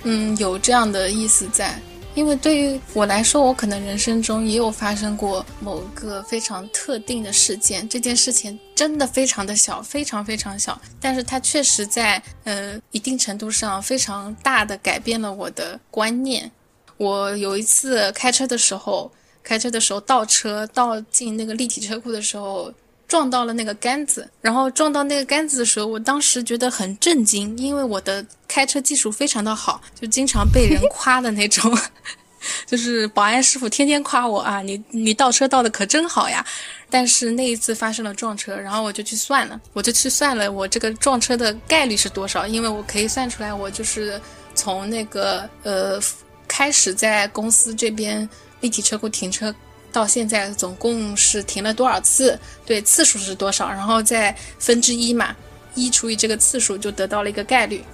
[0.02, 1.80] 嗯，有这样的意思在，
[2.16, 16.50] 因为对于我来说，我可能人生中也有发生过某个非常特定的事件，这件事情真的非常的小，非常非常小，但是它确实在呃一定程度上非常大的改变了我的观念。
[16.96, 22.72] 我有一次开车的时候，开车的时候倒车倒进那个立体车库的时候。
[23.08, 31.76] 撞到了那个杆子，然后撞到那个杆子的时候，我当时觉得很震惊，因为我的开车技术非常的好，就经常被人夸的那种，
[32.66, 36.44] 就是保安师傅天天夸我啊，你你倒车倒的可真好呀。
[36.88, 44.20] 但是那一次发生了撞车，然后我就去算了，我就去算了我这个撞车的概率是多少，因为我可以算出来，我就是
[44.54, 46.00] 从那个呃
[46.46, 48.28] 开始在公司这边
[48.60, 49.54] 立体车库停车。
[49.92, 52.38] 到现在总共是停了多少次？
[52.64, 53.68] 对，次数是多少？
[53.68, 55.34] 然后再分之一嘛，
[55.74, 57.84] 一除以这个次数就得到了一个概率。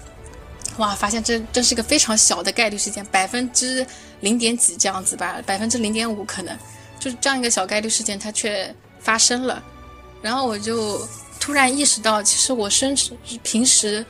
[0.79, 3.87] 哇，发现这真是一个非常小的概率事件，百分之
[4.21, 6.57] 零点几这样子吧，百分之零点五可能，
[6.99, 9.63] 就是这样一个小概率事件它却发生了。
[10.23, 11.07] 然后我就
[11.39, 12.97] 突然意识到，其实我生
[13.43, 14.05] 平时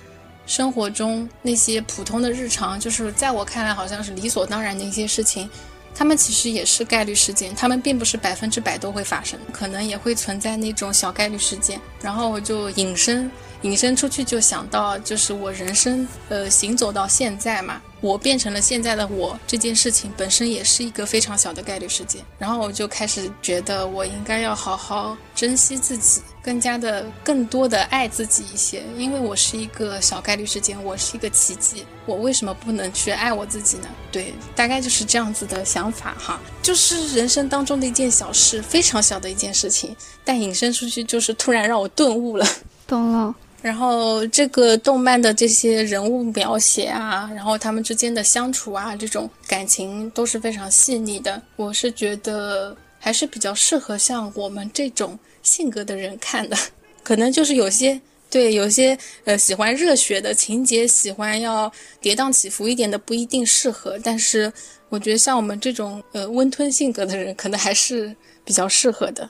[0.46, 5.50] 生活中那些普通的日常，就是在我看来好像是理所当然的一些事情。
[5.94, 11.80] 他们其实也是概率事件，他们并不是百分之百都会发生，可能也会存在那种小概率事件。
[12.00, 13.30] 然后我就隐身，
[13.62, 22.22] 引申出去就想到，就是我人生，呃，行走到现在嘛，我变成了现在的我，这件事情本身也是一个非常小的概率事件。
[22.38, 26.20] 然后我就开始觉得，我应该要好好珍惜自己。
[26.44, 33.86] 更加的、更多的爱自己一些，因为我是一个小概率事件，我是一个奇迹，我为什么不能去爱我自己呢？
[34.10, 39.94] 对，大概就是这样子的想法哈，就是人生当中的一件小事，非常小的一件事情，
[40.24, 42.44] 但引申出去就是突然让我顿悟了，
[42.92, 43.34] 懂了。
[43.62, 55.18] 然后这个动漫的这些人物描写啊，然后他们之间的相处啊，这种感情都是非常细腻的，我是觉得还是比较适合像我们这种。
[55.42, 56.56] 性格的人看的，
[57.02, 58.00] 可能就是有些
[58.30, 61.68] 对有些呃喜欢热血的情节，喜欢要
[62.00, 63.98] 跌宕起伏一点的不一定适合。
[64.04, 64.52] 但是
[64.88, 69.28] 我觉得像我们这种呃温吞性格的人，可能还是比较适合的。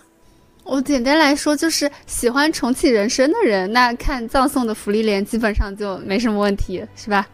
[0.65, 7.27] 我简单来说，就是喜欢重启人生的人，那看葬送的福利莲基本上就没什么问题，是吧？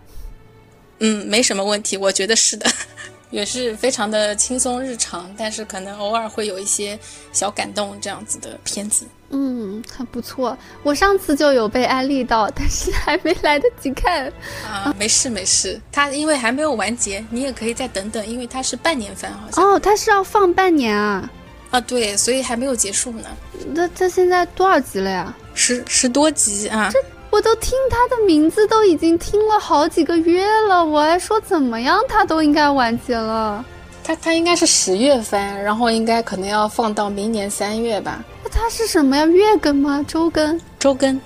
[1.00, 2.68] 嗯，没什么问题，我觉得是的，
[3.30, 6.98] 也是非常的轻松日常，但是可能偶尔会有一些
[7.32, 9.06] 小感动这样子的片子。
[9.30, 10.56] 嗯，很不错。
[10.82, 14.26] 我上次就有被安利到，但是 还没来得及看。
[14.66, 19.62] 啊，没事没事，它因为还没有完结，你也可以再等等，因为它是半年番，好像。
[19.62, 21.30] 哦，它是要放半年啊？
[21.70, 23.28] 啊，对，所以还没有结束呢。
[23.74, 25.34] 那他现在多少集了呀？
[25.54, 26.90] 十十多集啊！
[26.92, 26.98] 这
[27.30, 33.64] 我都听他的名字都已经听了好几个月了，我还说怎么样他都应该完结了。
[34.02, 38.24] 他他应该是十月份，然后应该可能要放到明年三月吧。
[38.42, 39.26] 那他是什么呀？
[39.26, 40.02] 月更吗？
[40.08, 40.58] 周更？
[40.78, 41.20] 周更。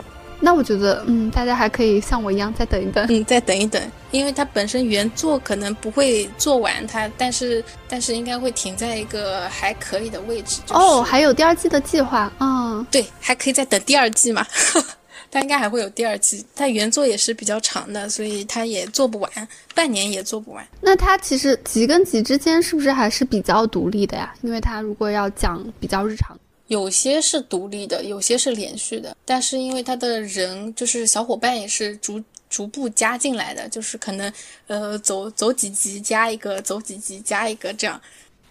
[0.45, 3.07] 那我觉得，嗯，大家还可以像我一样再等一等。
[3.09, 10.61] 嗯，再等一等，因为它本身原作可能不会做完它，但是但是应该会停在一个还可以的位置。
[10.71, 12.31] 哦，还有第二季的计划。
[12.41, 14.45] 嗯，对，还可以再等第二季嘛。
[15.31, 19.31] 它应该还会有第二季，它原作也是比较长的，所以它也做不完，
[19.75, 20.63] 半年也做不完。
[20.79, 24.35] 那它其实集跟集之间是不是还是比较独立的呀？
[24.43, 26.39] 因为它如果要讲比较日常，
[26.73, 29.15] 有些是独立的，有些是连续的。
[29.27, 34.33] 但是因为他的人就是小伙伴也是逐逐步加进来的，就是可能
[34.69, 38.01] 呃走走几集加一个，走几集加一个这样。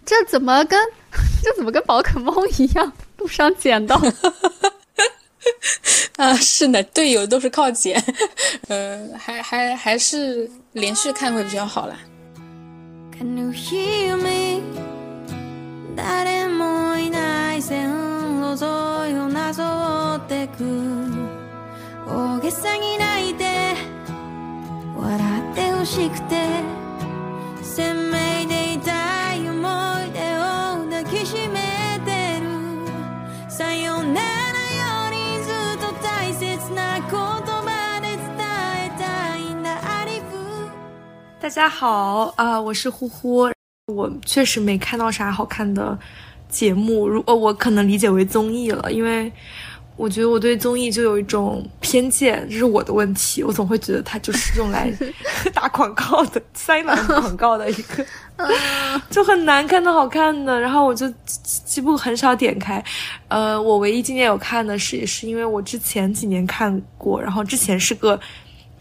[0.06, 0.80] 这怎么跟
[1.44, 4.00] 这怎么跟宝可梦一样，路上捡到？
[6.18, 8.00] 啊，是的，队友都是靠捡，
[8.68, 11.98] 嗯，还还还是连续看会比较好啦。
[41.40, 43.52] 大家好啊，我是呼呼。
[43.88, 45.98] 我确实没看到啥好看的
[46.52, 49.32] 节目，如呃，我可能理解为综艺了，因为
[49.96, 53.44] 我觉得我对综艺就有一种偏见，这是我的问题。
[53.44, 54.92] 我总会觉得它就是用来
[55.54, 58.06] 打广告的，塞满广告的一个，
[59.10, 60.60] 就很难看到好看的。
[60.60, 61.08] 然后我就
[61.44, 62.84] 几乎很少点开。
[63.28, 68.20] 呃，我唯一今年有看的是，也是因为我之前几年看过，然后之前是个。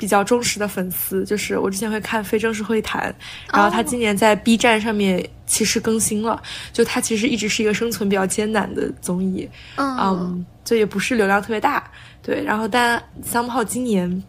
[0.01, 3.15] 比较忠实的粉丝，就是我之前会看非正式会谈，
[3.53, 11.85] 然后他今年在 B 站上面其实更新了，就他其实一直是一个生存比较艰难的综艺，嗯，就也不是流量特别大，
[12.23, 14.25] 对，然后但 somehow 今年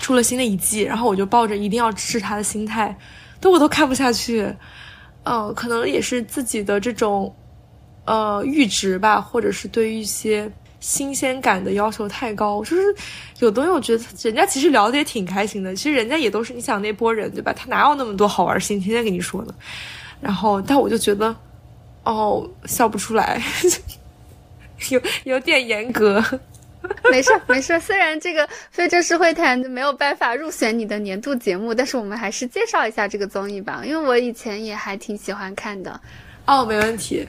[0.00, 2.92] 出了新的一季，然后我就抱着一定要支持他的心态，
[3.38, 4.52] 但我都看不下去，
[5.22, 7.32] 嗯，可能也是自己的这种
[8.04, 10.50] 呃阈值吧，或者是对于一些。
[10.84, 12.94] 新鲜感的要求太高，就是
[13.38, 15.74] 有东西，我觉得人家其实聊的也挺开心的。
[15.74, 17.54] 其实人家也都是你想那波人，对吧？
[17.54, 19.54] 他哪有那么多好玩心天天跟你说呢？
[20.20, 21.34] 然后，但我就觉得，
[22.04, 23.40] 哦，笑不出来，
[24.92, 26.22] 有有点严格。
[27.10, 35.98] 没事没事，虽然这个非正式会谈就没有办法入选你的年度节目，但是我们还是介绍一下这个综艺吧，因为我以前也还挺喜欢看的。
[36.46, 37.26] 哦，没问题。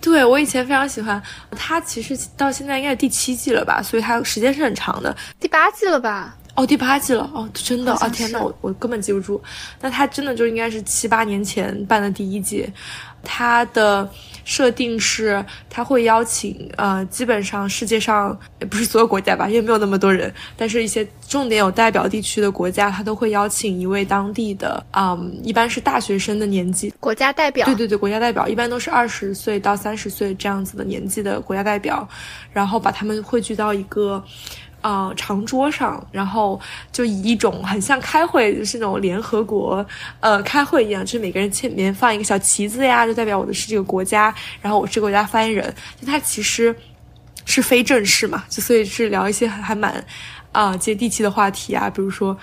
[0.00, 5.14] 对我以前非常喜欢它，其实到现在应该是第七季了吧，所以它时间是很长的。
[5.38, 6.36] 第八季了吧？
[6.54, 7.30] 哦，第八季了。
[7.34, 8.08] 哦，真的啊！
[8.08, 9.42] 天呐，我我根本记不住。
[9.80, 12.70] 那它真的就应该是七八年前办的第一季，
[13.22, 14.08] 它的。
[14.44, 27.66] 设定是他会邀请呃，基本上世界上也不是所有国家吧，因为没有那么多人，但是一些重点有代表地区的国家，他都会邀请一位当地的，嗯，一般是大学生的年纪国家代表。
[27.66, 32.06] 对对对，国家代表一般都是二十岁到三十岁这样子的年纪的国家代表，
[32.52, 34.22] 然后把他们汇聚到一个。
[34.84, 36.60] 啊，长桌上，然后
[36.92, 39.84] 就以一种很像开会，就是那种联合国
[40.20, 45.74] 呃开会一样，就是每个人前面放一个小旗子呀，就代表我的是这个国家，然后我是国家发言人。
[45.98, 46.76] 就他其实
[47.46, 50.04] 是非正式嘛，就所以是聊一些还还蛮
[50.52, 52.36] 啊接地气的话题啊，比如说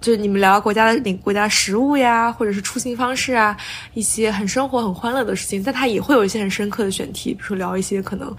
[0.00, 3.56] 就是你们聊国家的哪个国家食物呀，或者是出行方式啊，
[3.94, 5.60] 一些很生活很欢乐的事情。
[5.64, 8.32] 但他也会有一些很深刻的选题，比如说聊一些可能。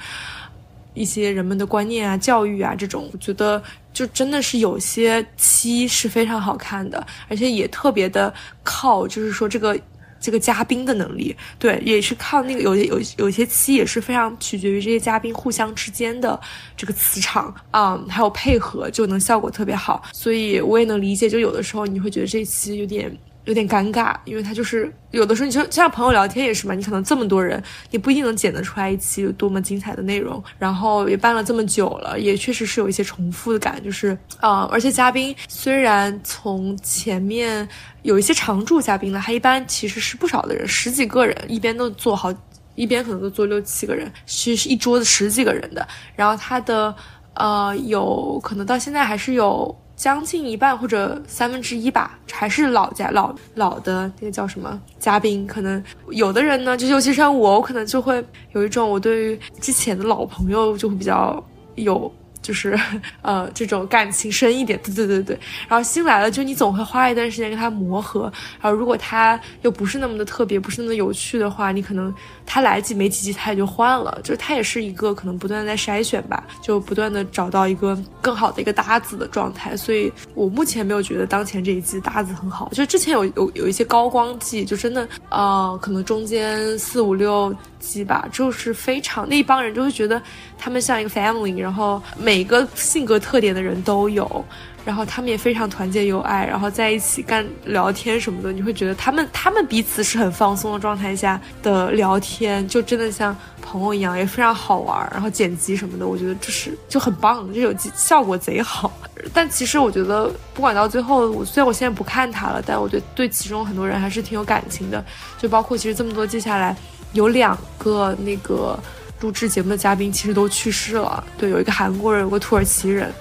[1.00, 8.34] 一些人们的观念啊、教育啊这种，我觉得就真的是有些期是非常好看的，而且也特别的
[8.64, 9.80] 靠，就是说这个
[10.20, 16.38] 这个嘉宾的能力，对，也是靠那个有些有有些期也是非常取决于这些嘉宾互相之间的
[16.76, 20.04] 这个磁场啊，还有配合，就能效果特别好。
[20.12, 23.10] 所以我也能理解，就有的时候你会觉得这期有点。
[23.50, 30.41] 有点尴尬，因为他就是有的时候你就像朋友聊天也是嘛，你可能这么多人，你不一定能剪得出来一期有多么精彩的内容。
[30.60, 37.68] 然后也办了这么久了，也确实是有一些重复的感，就是啊、而且嘉宾虽然从前面
[38.04, 42.32] 有一些常驻嘉宾呢，他一般其实是不少的人，十几个人，一边都坐好。
[42.76, 45.86] 一边可能都坐六七个人，是是一桌子十几个人的。
[46.16, 46.95] 然后他的
[47.34, 55.45] 呃，有可能到现在还是有将近一半或者三分之一吧，还是老家老老的那个叫什么嘉宾。
[55.45, 58.24] 可能有的人呢，就尤其像我，我可能就会
[58.54, 61.43] 有一种我对于之前的老朋友就会比较
[61.76, 62.10] 有。
[62.41, 62.80] 就是
[63.22, 65.39] 呃这种感情深一点，对对对对。
[65.68, 68.32] 然后新来了，就你总会花一段时间跟他磨合。
[68.62, 72.12] 然后如果他又不是那么的特别，不是那么有趣的话，你可能
[72.52, 74.20] 他来几没几季他也就换了。
[74.24, 79.78] 就是他也是一个可能不断在筛选吧，就不断的找到一个更好的一个搭子的状态。
[79.78, 82.70] 所以我目前没有觉得当前这一季搭子很好。
[82.74, 90.20] 就之前有有有一些高光季，就真的呃可能中间四五六季吧，就是非常那一帮人就会觉得
[90.58, 94.43] 他们像一个 family，然后每个性格特点的人都有。
[94.86, 105.08] 然后他们也非常团结友爱，然后在一起干聊天什么的，你会觉得他们他们彼此是很放松的状态下的聊天，就真的像朋友一样，也非常好玩。
[105.12, 108.92] 然后剪辑什么的，我觉得这是就很棒，这有效果贼好。
[109.34, 115.04] 但其实我觉得，不管到最后，我虽然我现在不看他了，但我对对其中很多人还是挺有感情的。
[115.38, 116.76] 就包括其实这么多季下来，
[117.12, 118.80] 有两个那个
[119.20, 121.24] 录制节目的嘉宾其实都去世了。
[121.38, 123.14] 对，有一个韩国人，有个土耳其人。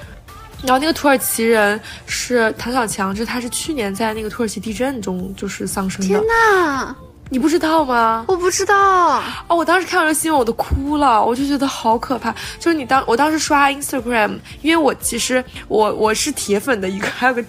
[0.63, 6.09] 然后那个土耳其人是谭小强，就是他是去年在那个土耳其地震中就是丧生的。
[6.09, 6.95] 天呐，
[7.31, 8.25] 你不知道吗？
[8.27, 9.23] 我不知道。
[9.47, 12.35] 哦，我当时看到这个新闻我都哭了，我就觉得好可怕。
[12.59, 17.43] 就是你当我当时刷 Instagram，因为我其实我我是铁粉的一个，还有个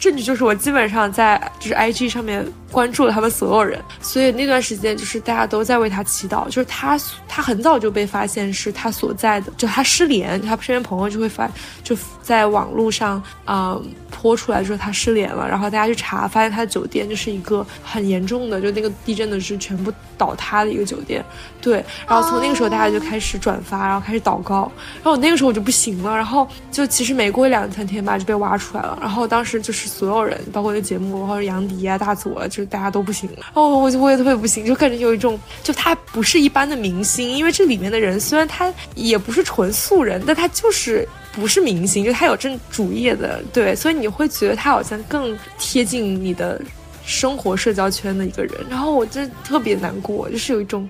[0.00, 6.44] 证据就是我基本上在就是 IG 上面关注了他们所有人，所以那段时间就是大家都在为他祈祷。
[6.46, 11.50] 就是他他很早就被发现是他所在的，就他失联，他身边朋友就会发
[11.82, 21.24] 就在网络上啊、泼出来说他失联了，然后大家去查，发现他的酒店就是一个很严重的，就那个地震的是全部倒塌的一个酒店。
[21.60, 41.08] 对，然后从那个时候大家就开始转发，然后开始祷告，然后我那个时候我就不行了，然后就其实没过两三天吧就被挖出来了，然后当时就是所有人，包括那节目，或者杨迪啊、大佐，就是大家都不行了，哦，我就我也特别不行，就感觉有一种，就他不是一般的明星，因为这里面的人虽然他也不是纯素人，但他就是。
[41.30, 46.60] 不是明星，就他有正主业的，对，所以你会觉得他好像更贴近你的
[47.04, 48.54] 生活社交圈的一个人。
[48.68, 50.88] 然后我真特别难过，就是有一种，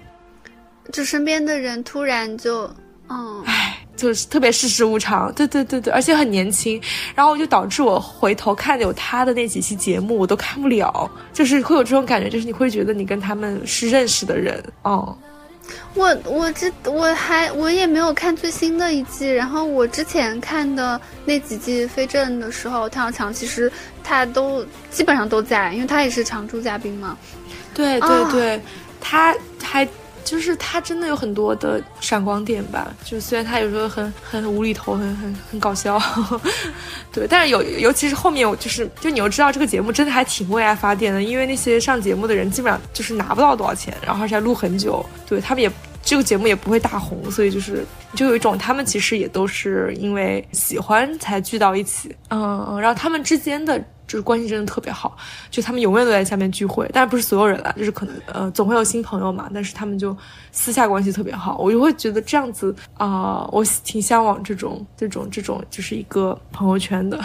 [0.91, 2.63] 就身边的人突然就，
[3.11, 5.31] 嗯，唉，就是特别世事无常。
[5.35, 6.81] 对对对对，而且很年轻，
[7.15, 15.15] 然后就导致我回头看有他的那几期节目，我都看不了，就是会有这种感觉，就是你会觉得你跟他们是认识的人，哦。
[15.93, 23.71] 我我这我还我也没有看最新的一季，然后我之前看的那几季《非正》的时候，唐小强其实
[24.03, 27.19] 他都基本上都在，因为他也是常驻嘉宾嘛。
[27.75, 28.61] 对对对，啊、
[28.99, 29.87] 他还
[30.29, 35.99] 就是他真的有很多的闪光点吧，就虽然他有时候很很无厘头，很很很搞笑，
[37.11, 45.73] 对，但是有尤其是后面我就是就你又知道这个节目真的还挺为爱发电的，因为那些上节目的人基本上就是拿不到多少钱，然后而且录很久，对他们也。
[46.09, 47.85] 这个节目也不会大红，所以就是
[48.15, 55.15] 就有一种他们其实也都是因为喜欢才聚到一起，嗯，然后他们之间的就是关系真的特别好，
[55.51, 60.17] 就他们永远都在下面聚会，但是不是所有人啦，就是可能呃总会有新朋友嘛，但是他们就
[60.51, 67.23] 私下关系特别好，我就会觉得这样子啊、呃，我挺向往这种这种这种就是一个朋友圈的。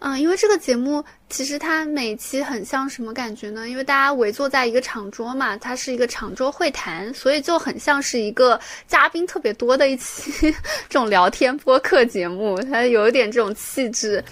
[0.00, 3.66] 嗯，因为这个节目其实它每期很像什么感觉呢？
[3.68, 10.30] 因为大家围坐在一个长桌嘛，它是一个长桌会谈，所以就很像是一个嘉宾特别多的一期
[10.90, 14.22] 这种聊天播客节目，它有一点这种气质。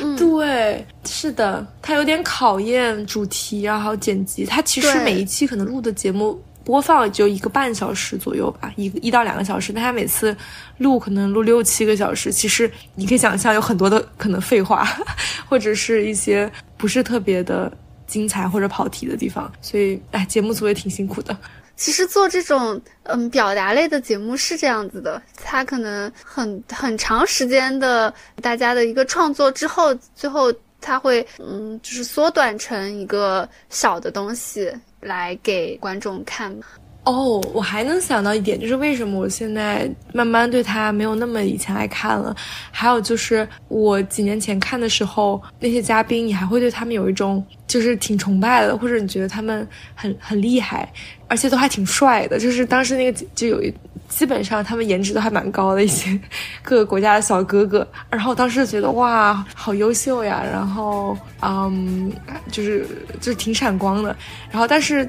[0.00, 4.44] 嗯，对，是的，它有点考验主题啊，还有剪辑。
[4.44, 6.38] 它其实每一期可能录的节目。
[6.64, 9.72] 播放就一个半小时左右吧，一一到两个小时。
[9.72, 10.36] 但他每次
[10.78, 14.86] 录可能录六七个小时，其实你可以想象有很多的可能废话，
[15.48, 17.70] 或者是一些不是特别的
[18.06, 19.50] 精彩或者跑题的地方。
[19.60, 21.36] 所以，哎，节目组也挺辛苦的。
[21.74, 30.52] 其实做这种嗯表达类的节目是这样子的，它可能很很长时间的大家的一个创作之后，最后
[30.82, 34.70] 它会嗯就是缩短成一个小的东西。
[35.02, 36.56] 来给观众看，
[37.04, 42.34] 哦，我还能想到一点，就是为什么我现在慢慢对他没有那么以前爱看了。
[42.70, 50.88] 还有就是我几年前看的时候，那些嘉宾你还会对他们有一种就是挺崇拜的，或者你觉得他们很很厉害，
[51.26, 52.38] 而且都还挺帅的。
[52.38, 53.72] 就是当时那个就有一。
[54.08, 56.20] 基本上他们颜值都还蛮高的一些
[56.62, 62.12] 各个国家的小哥哥，然后当时觉得哇，好优秀呀，然后嗯，
[62.50, 62.86] 就是
[63.22, 64.14] 就是挺闪光的。
[64.50, 65.08] 然后但是，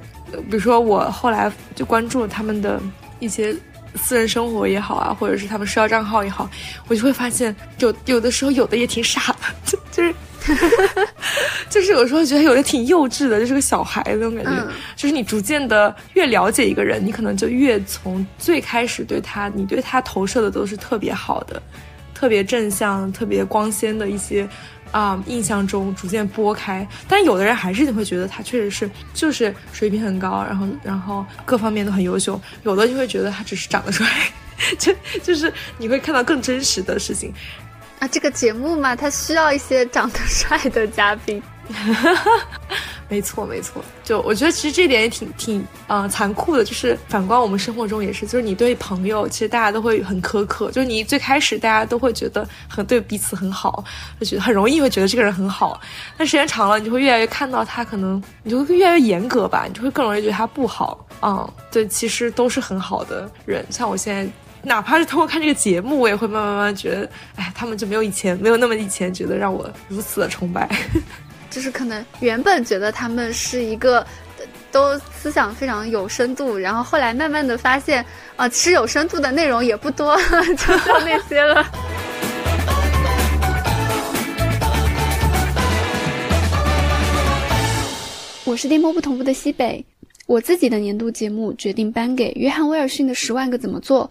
[0.49, 2.81] 比如说我后来就关注了他们的
[3.19, 3.55] 一些
[3.95, 6.49] 私人生活也好啊，或者是他们社交账号也好，
[6.87, 10.13] 我就会发现有有的时候有的也挺傻的， 就就是。
[11.69, 14.51] 就是有时候觉得有的挺幼稚的，就是个小孩那种感觉。
[14.93, 21.63] 就是你逐渐的越了解一个人，你可能就越从最开始对他，你对他投射的都是特别好的、
[22.13, 24.45] 特别正向、特别光鲜的一些
[24.93, 26.87] 啊印象中逐渐拨开。
[27.09, 32.39] 但有的人还是会觉得他确实是就是水平很高，然后然后各方面都很优秀。
[32.63, 34.07] 有的就会觉得他只是长得帅，
[34.79, 37.33] 就就是你会看到更真实的事情。
[37.99, 41.41] 啊，这个节目嘛，它需要一些长得帅的嘉宾。
[41.71, 42.31] 哈 哈
[43.09, 43.83] 没错，没错。
[44.03, 46.63] 就我觉得，其实这点也挺挺呃残酷的。
[46.63, 50.71] 就是反观我们生活中也是，就是你对朋友，其实大家都会很苛刻。
[50.71, 53.83] 就是你最开始大家都会觉得很对彼此很好，
[54.19, 55.79] 就觉得很容易会觉得这个人很好。
[56.17, 61.05] 但时间长了，你就会越来越看到他，可能你就会越来越严格吧，你就会更容易觉得他不好。
[61.21, 63.63] 嗯，对，其实都是很好的人。
[63.69, 64.27] 像我现在。
[64.65, 70.69] 哪怕是通过看这个节目，我也会慢慢慢慢觉得，哎，他们就没有以前没有那么以前觉得让我如此的崇拜。
[71.53, 74.03] 就是可能原本觉得他们是一个
[74.71, 78.03] 都思想非常有深度，然后后来慢慢的发现，
[78.35, 80.17] 啊，其实有深度的内容也不多，
[80.57, 81.63] 就就那些了。
[88.45, 89.85] 我是颠簸不同步的西北，
[90.25, 94.09] 我自己的年度节目决定颁给约翰威尔逊的《十万个怎么做》。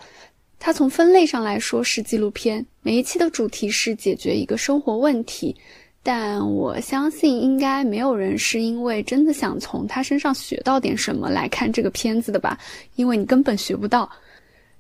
[0.60, 5.56] 它从分类上来说是纪录片，每一期的主题是解决一个生活问题，
[6.02, 12.58] 但我相信应该没有人是因为真的想从他身上学到点什么来看这个片子的吧？
[12.96, 14.10] 因为你根本学不到。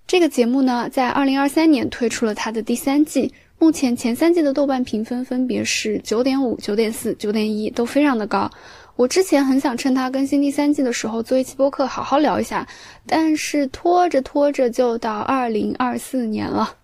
[0.06, 8.50] 这个节目呢，在二零二三年推出了它的第三季，目前前三季的豆瓣评分分别是九点五、九点四、九点一，都非常的高。
[8.96, 12.66] 我之前很想趁它更新第三季的时候做一期播客，好好聊一下，
[13.06, 16.74] 但是拖着拖着就到二零二四年了。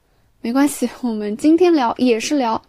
[0.40, 2.62] 没关系，我们今天聊也是聊，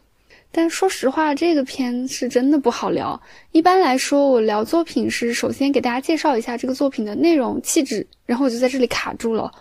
[0.51, 3.21] 但说实话，这个片是真的不好聊。
[3.51, 9.51] 一般来说，我聊作品是首先给大家介绍一下这个作品的内容、气质，然后我就在这里卡住了。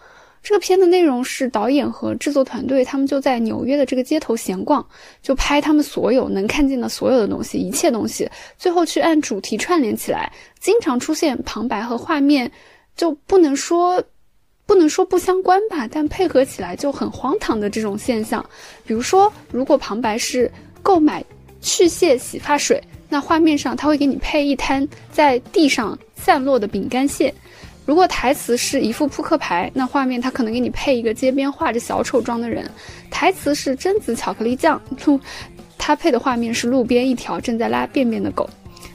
[0.41, 4.86] 这个片的内容是导演和制作团队，他们就在纽约的这个街头闲逛，
[5.20, 10.32] 就拍他们所有能看见的所有的东西，一切东西，最后去按主题串联起来。
[10.59, 12.51] 经常出现旁白和画面，
[12.97, 14.03] 就不能说
[14.64, 18.43] 不能说不相关吧，但配合起来就很荒唐的这种现象。
[18.86, 20.51] 比如说，如果旁白是
[20.83, 21.24] 购买
[21.61, 27.33] 去屑洗发水，那画面上他会给你配一摊在地上散落的饼干屑。
[27.85, 32.64] 如果台词是一副扑克牌，那画面他可能给你配一个街边画着小丑妆的人；
[33.11, 35.18] 台词是榛子巧克力酱，路
[35.79, 38.49] 他配的画面是路边一条正在拉便便的狗。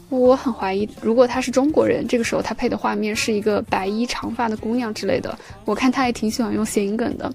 [0.10, 5.36] 我很怀疑，如果他是中国人，这个时候他配的画面是一个白衣长发的姑娘之类的。
[5.66, 7.34] 我看他也挺喜欢用谐音梗的。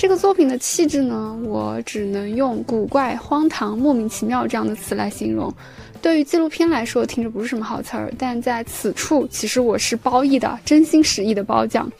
[0.00, 5.52] 这个作品的气质呢，我只能用古怪、荒唐、莫名其妙这样的词来形容。
[6.00, 11.92] 对于纪录片来说，听着不是什么好词儿，但在此处，其实我是褒义的，真心实意的褒奖。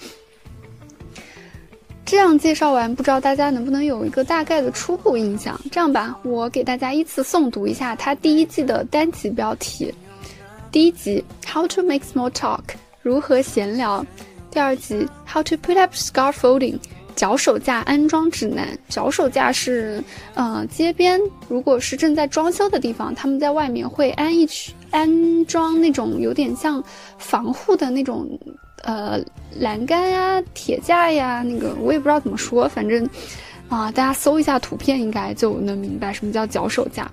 [2.06, 5.60] 这样介绍完，不知道大家能不能有一个大概的初步印象？
[5.70, 9.94] 这样吧，我给大家依次诵读一下它第一季的单集标题：
[10.72, 12.62] 第一集 How to make small talk，
[13.02, 14.02] 如何闲聊；
[14.50, 16.78] 第二集 How to put up scaffolding。
[17.20, 18.66] 脚手架安装指南。
[18.88, 20.02] 脚手架是，
[20.32, 26.82] 呃，街边如果是正在装修的地方，他们在外面会安一区安装那种有点像
[27.18, 28.26] 防护的那种，
[28.84, 29.20] 呃，
[29.58, 33.06] 栏杆呀、铁架呀，那个我也不知道怎么说，反正，
[33.68, 37.12] 啊，大家搜一下图片应该就能明白什么叫脚手架。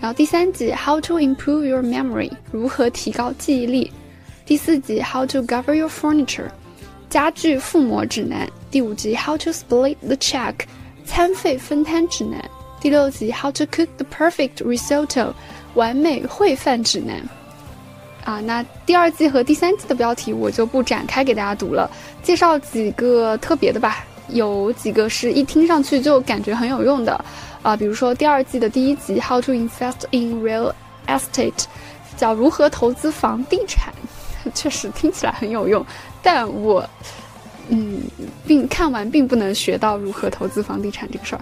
[0.00, 3.92] 然后第三集 How to improve your memory，如何提高记忆力。
[4.44, 6.48] 第四集 How to cover your furniture。
[7.08, 10.54] 家具附魔指南第五集 How to split the check
[11.04, 12.42] 餐费分摊指南
[12.80, 15.32] 第六集 How to cook the perfect risotto
[15.74, 17.22] 完美烩饭指南
[18.24, 21.88] 啊，那第二季和第三季的标题我就不展开给大家读了，
[22.24, 24.04] 介绍几个特别的吧。
[24.30, 27.24] 有几个是一听上去就感觉很有用的
[27.62, 30.72] 啊，比如说第二季的第一集 How to invest in real
[31.06, 31.64] estate
[32.16, 33.94] 叫如何投资房地产。
[34.54, 35.84] 确实听起来很有用，
[36.26, 36.84] 但我
[37.68, 38.02] 嗯，
[38.48, 41.40] 并看完并不能学到如何投资房地产这个事儿。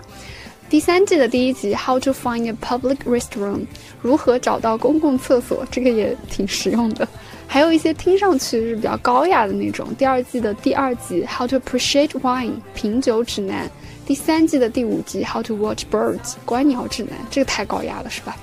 [0.69, 3.61] 第三季的第一集《How to Find a Public Restroom》，
[4.03, 7.09] 如何找到公共厕所，这个也挺实用的。
[7.47, 9.89] 还有一些听上去是比较高雅的那种。
[9.97, 13.71] 第二季的第二集《How to Appreciate Wine》品酒指南，
[14.05, 18.37] 第三季的第五集《How to Watch Birds》观鸟指南，这个太高雅了，是吧？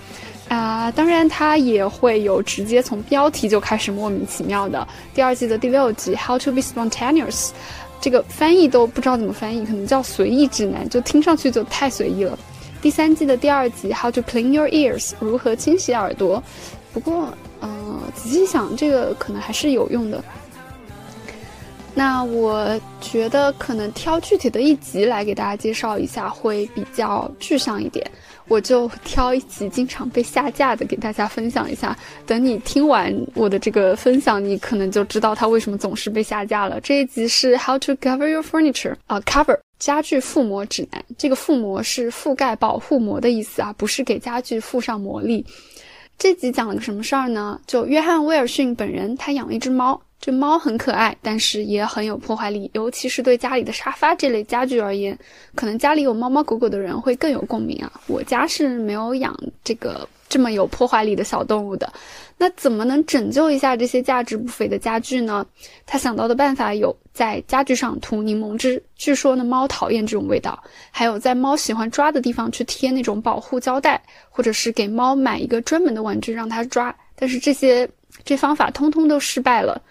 [0.52, 4.86] 啊，当然它也会有直接从标题就开始莫名其妙的。
[5.14, 7.48] 第二季的第六集《How to Be Spontaneous》，
[8.02, 12.38] 这个翻译都不知道怎么翻译，可能叫随意指南，就听上去就太随意了。
[12.82, 16.44] 第三季的第二集《How to Clean Your Ears》，如何清洗耳朵？
[16.92, 17.30] 不过。
[17.62, 20.22] 呃，仔细想，这个可能还是有用的。
[21.94, 22.68] 那我
[23.00, 28.10] 觉得可能挑具体的一集来给大家介绍一下，会比较具象一点。
[28.52, 31.98] 我就挑一集经常被下架的给大家分享一下。
[32.26, 36.78] 等你听完我的这个分享，你可能就知道它为什么总是被下架了。
[36.82, 41.02] 这一集是 How to Cover Your Furniture 啊，Cover 家具覆膜指南。
[41.18, 45.46] 这个覆膜是覆盖、保护膜的意思啊，不是给家具附上魔力。
[46.18, 47.58] 这集讲了个什么事儿呢？
[47.66, 55.18] 就约翰威尔逊本人，他养了一只猫，这猫很可爱，但是也很有破坏力，尤其是对家里的沙发这类家具而言，
[55.56, 57.92] 可能家里有猫猫狗狗的人会更有共鸣啊。
[58.08, 60.08] 我家是没有养这个。
[60.30, 61.92] 这么有破坏力的小动物的，
[62.38, 65.46] 那怎么能拯救一下这些价值不菲的家具呢？
[65.86, 70.58] 他想到的办法有在家具上涂柠檬汁，据说呢猫讨厌这种味道；
[70.90, 76.96] 还有在猫喜欢抓的地方去贴那种保护胶带，或者是给猫买一个专门的玩具让它抓。
[77.14, 77.86] 但是这些
[78.24, 79.82] 这方法通通都失败了。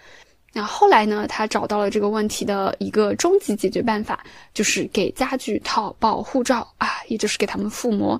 [0.53, 4.19] 那后来呢，他找到了这个问题的一个终极解决办法，
[4.53, 8.19] 就是给家具套保护罩啊，也就是给他们覆膜。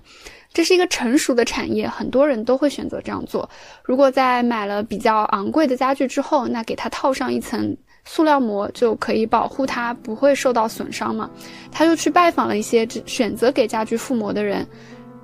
[0.54, 3.50] 这是一个成熟的产业，很多人都会选择这样做。
[3.84, 7.76] 如果在买了比较昂贵的家具之后，那给它套上一层
[8.06, 11.30] 塑料膜，就可以保护它不会受到损伤嘛？
[11.72, 14.66] 他就去拜访了一些选择给家具覆膜的人，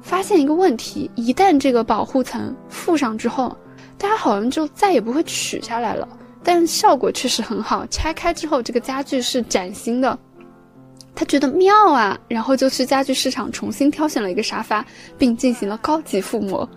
[0.02, 3.56] 发现一个问题：一旦这个保护层覆上之后，
[3.98, 6.08] 大家好像就再也不会取下来了。
[6.48, 10.18] 但效果确实很好，拆开之后这个家具是崭新的。
[11.14, 14.86] 他觉得妙啊，然后就去家具市场重新挑选了一个沙发，
[15.18, 16.68] 并进行了高级覆膜。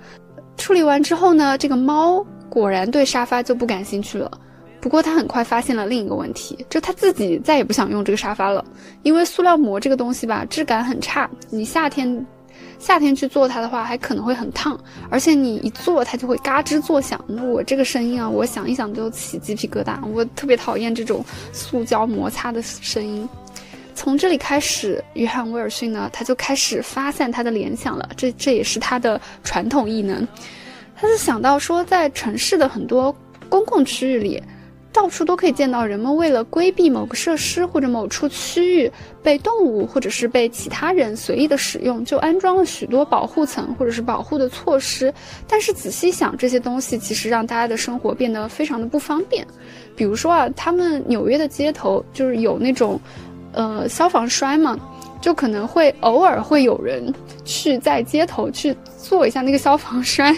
[0.57, 4.29] 处理完之后呢，这个猫果然对沙发就不感兴趣了。
[4.81, 8.65] 不过他很快发现了另一个问题，就他自己再也不想用这个沙发了，
[9.05, 11.31] 因为塑料膜这个东西吧，质感很差。
[11.49, 12.27] 你夏天
[12.81, 14.77] 夏天去坐它的话，还可能会很烫，
[15.11, 17.23] 而且你一坐它就会嘎吱作响。
[17.29, 21.23] 那我这个声音啊，我想一想就起鸡皮疙瘩，我特别讨厌这种
[21.53, 23.29] 塑胶摩擦的声音。
[23.95, 28.09] 从这里开始，约翰·威尔逊呢，他就开始发散他的联想了。
[28.17, 30.27] 这这也是他的传统异能。
[30.97, 33.15] 他就想到说，在城市的很多
[33.51, 34.43] 公共区域里，
[34.93, 38.91] 到处都可以见到人们为了规避某个设施或者某处区域
[39.23, 45.13] 被动物或者是被其他人随意的使用，就安装了许多保护层或者是保护的措施。
[45.47, 49.47] 但是仔细想，这些东西其实让大家的生活变得非常的不方便。
[49.97, 53.01] 比如说啊，他们纽约的街头就是有那种。
[53.53, 54.79] 呃，消防栓嘛，
[55.21, 57.13] 就可能会偶尔会有人
[57.45, 60.33] 去在街头去做一下那个消防栓，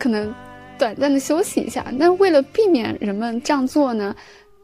[0.00, 0.34] 可能
[0.78, 1.84] 短暂的休息一下。
[1.92, 4.14] 那为了避免人们这样做呢，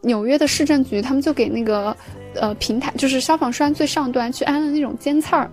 [0.00, 1.96] 纽约的市政局他们就给那个
[2.34, 5.50] 呃平台，就是消防栓最上端去安了那种尖刺儿，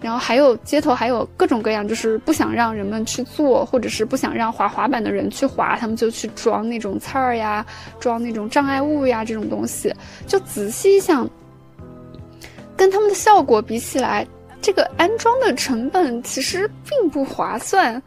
[0.00, 7.64] 然后还有街头还有各种各样，就是不想让人们去做，或者是不想让滑滑板的人去滑，他们就去装那种刺儿呀，
[7.98, 9.92] 装那种障碍物呀这种东西。
[10.26, 11.28] 就仔细一想。
[12.76, 14.26] 跟他们的效果比起来，
[14.62, 18.02] 这个安装的成本其实并不划算，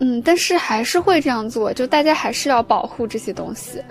[0.00, 3.82] 嗯，但是还是会这样做，就大家还是要保护这些东西。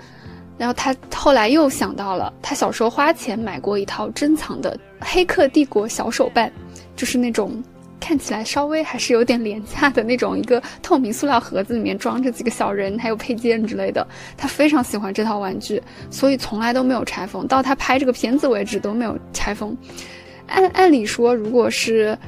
[0.58, 6.52] 然后他后来又想到了，他小时候花钱买过一套珍藏的《黑客帝国》小手办，
[6.94, 7.62] 就是那种
[7.98, 14.06] 看起来稍微还是有点廉价的那种，一个透明塑料盒子里面装着几个小人，还有配件之类的。
[14.36, 19.74] 他非常喜欢这套玩具，所以从来都没有拆封，到他拍这个片子为止都没有拆封。
[20.46, 22.18] 按按理说，如果是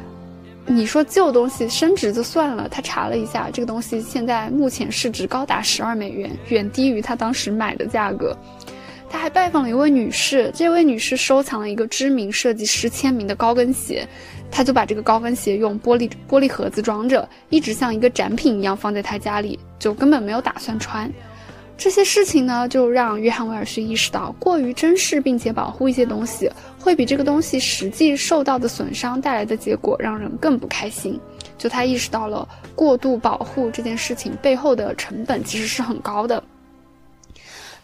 [0.65, 8.37] 你说旧东西升值就算了，他查了一下，这个东西现在目前市值高达十二美元，远低于他当时买的价格。
[9.11, 14.09] 他还拜访了一位女士，这位女士收藏了一个知名设计师签名的高跟鞋，
[14.51, 21.13] 他就把这个高跟鞋用玻璃玻璃盒子装着，一直像一个展品一样放在他家里，就根本没有打算穿。
[21.83, 31.19] 这些事情呢，就让约翰·威尔逊意识到，过于珍视并且保护一些东西，会比这个东西实际受到的损伤带来的结果让人更不开心。
[31.59, 36.41] 就他意识到了过度保护这件事情背后的成本其实是很高的。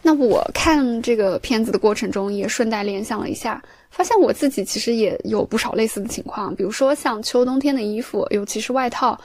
[0.01, 9.19] 那我看这个片子的过程中，也顺带联想了一下，发现我自己其实也有不少类似的情况，比如说像秋冬天的衣服，尤其是外套，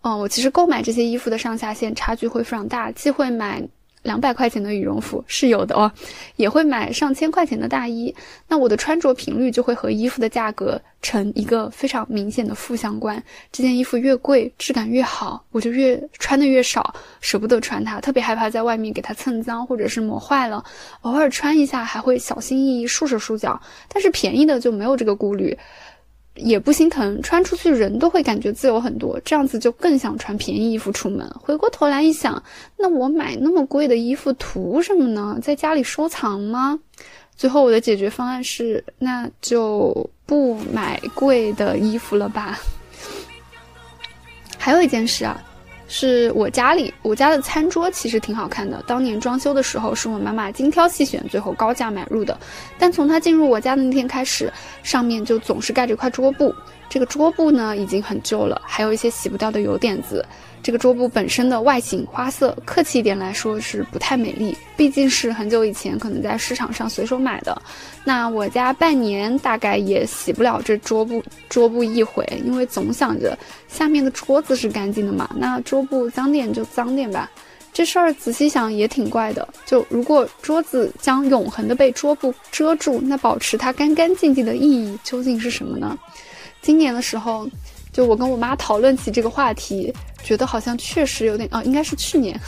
[0.00, 3.62] 嗯，我其实购买这些衣服的上下限差距会非常大，既会买。
[4.06, 5.90] 两百块钱的羽绒服是有的哦，
[6.36, 8.14] 也会买上千块钱的大衣。
[8.48, 13.22] 那我的穿着频率就会和衣服的价格成一个非常明显的负相关。
[13.52, 20.64] 这件衣服越贵，质感越好，我就越穿的越少，舍不得穿它，特别害怕在外面给它蹭脏或者是磨坏了。
[21.02, 25.56] 偶尔穿一下还会小心翼翼束手束脚，但是便宜的就没有这个顾虑。
[26.36, 31.28] 也不心疼，穿出去人都会感觉自由很多，这样子就更想穿便宜衣服出门。
[31.40, 32.42] 回过头来一想，
[32.76, 35.38] 那我买那么贵的衣服图什么呢？
[35.42, 36.78] 在家里收藏吗？
[37.36, 42.58] 最后我的解决方案是，那就不买贵的衣服了吧。
[44.58, 45.42] 还有一件事啊。
[45.88, 48.82] 是我家里，我家的餐桌其实挺好看的。
[48.86, 52.36] 当年装修的时候，是我妈妈精挑细选，最后高价买入的。
[52.78, 56.54] 但从她进入我家的那天开始，上面就总是盖着一块桌布。
[56.88, 60.24] 这个桌布呢，已经很旧了，还有一些洗不掉的油点子。
[60.66, 67.62] 这个桌布本身的外形花色，客气一点来说是不太美丽，毕竟是很久以前可能在市场上随手买的。
[68.02, 73.38] 那我家半年大概也洗不了这桌布桌布一回，因为总想着
[73.68, 77.30] 下面的桌子是干净的嘛，那桌布脏点就脏点吧。
[77.72, 85.96] 这事儿仔细想也挺怪的，就如果桌子将永恒的被桌布遮住，那保持它干干净净的意义究竟是什么呢？
[86.60, 87.48] 今年的时候，
[87.96, 89.90] 就我跟我妈讨论起这个话题，
[90.22, 92.38] 觉得好像确实有点哦，应该是去年，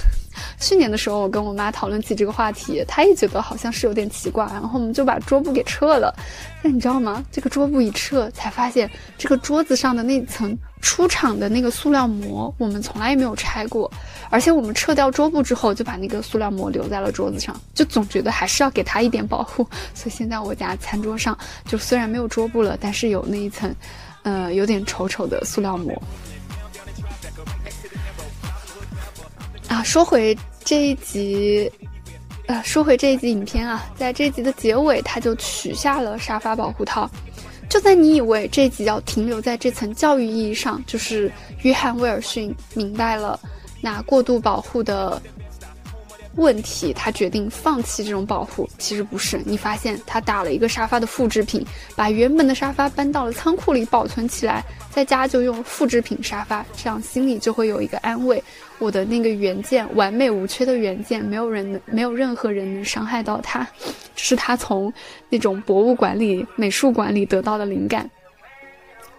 [0.60, 6.14] 去年的时候我跟我妈讨论起这个话题，她也觉得好像是有点奇怪，然后我们就把桌布给撤了。
[6.62, 7.24] 但你知道吗？
[7.32, 13.90] 这个桌布一撤，才发现这个桌子上的那层出厂的那个塑料膜，我们从来也没有拆过，
[14.28, 19.66] 而且我们撤掉桌布之后，就把那个塑料膜留在了桌子上，就总觉得还是要给它一点保护。
[19.94, 21.34] 所以现在我家餐桌上
[21.64, 23.74] 就虽然没有桌布了，但是有那一层。
[24.28, 25.90] 呃，有点丑丑的塑料膜。
[29.68, 31.72] 啊，说回这一集，
[32.46, 37.10] 呃，说回这一集影片啊，在这一集的结尾，他就取下了沙发保护套。
[37.70, 43.40] 就在你以为这一集要停留在这层教育意义上，就是约翰威尔逊明白了
[43.80, 45.22] 那过度保护的。
[46.38, 48.68] 问题，他决定放弃这种保护。
[48.78, 51.66] 其实不是，你发现他打了一个沙发的复制品，
[51.96, 58.42] 把原本的沙发搬到了仓库里保存起来，在家就用复制品沙发，这样心里就会有一个安慰。
[58.78, 63.66] 我的那个原件完美无缺的原件，没有人，没有任何人能伤害到它。
[64.14, 64.92] 这是他从
[65.28, 68.08] 那种博物馆里、美术馆里得到的灵感。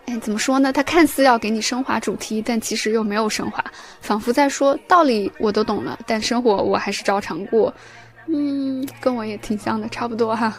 [0.10, 0.74] 哎，怎么说呢？
[0.74, 3.64] 它看似要给你升华主题，但其实又没有升华，
[4.02, 7.72] 仿佛在说道理我都懂了，但生活我还是照常过。
[8.26, 10.52] 嗯，跟我也挺像的，差不多哈。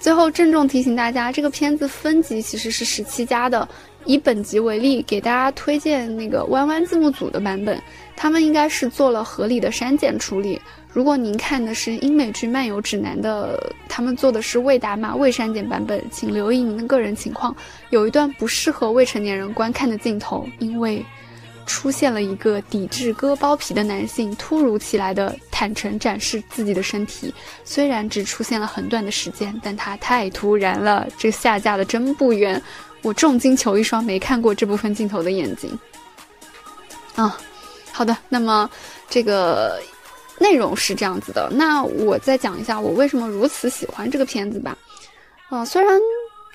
[0.00, 3.68] 最后郑重提醒大家，这个片子分级其实是十七加的。
[4.06, 7.78] 以本集为例，给大家推荐那个弯弯字幕组的版本，
[8.14, 10.60] 他们应该是做了合理的删减处理。
[10.96, 17.54] 如果您看的是英美剧漫游指南的，他们做的是未打码未删减版本，请留意您的个人情况。
[17.90, 21.04] 有一段不适合未成年人观看的镜头，因为
[21.66, 27.30] 出现了一个抵制割包皮的男性突如其来的坦诚展示自己的身体，
[27.62, 32.60] 虽然只出现了很短的时间，但他太突然了，这下架的真不冤。
[33.02, 35.78] 我重金求一双没看过这部分镜头的眼睛。
[37.16, 37.36] 啊，
[37.92, 38.70] 好的，那么
[39.10, 39.78] 这个。
[40.38, 44.76] 内容是这样子的，那我再讲一下我为什么如此喜欢这个片子吧。
[45.48, 45.98] 啊，虽然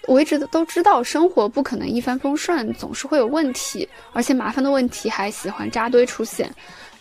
[0.07, 6.53] 我一直都知道生活不可能一帆风顺，总是会有问题，而且麻烦的问题还喜欢扎堆出现。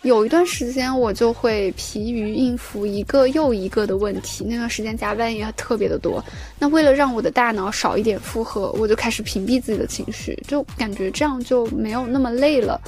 [0.02, 6.24] 有一段时间我就会疲于应付一个又一个的问题，那段时间加班也特别的多。
[6.58, 12.80] 那为了让我的大脑少一点负荷，我就开始屏蔽自己的情绪，就感觉这样就没有那么累了。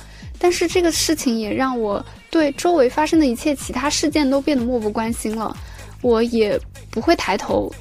[0.42, 5.56] 但是这个事情也让我对周围发生的一切其他事件都变得漠不关心了。
[6.00, 7.72] 我也不会抬头，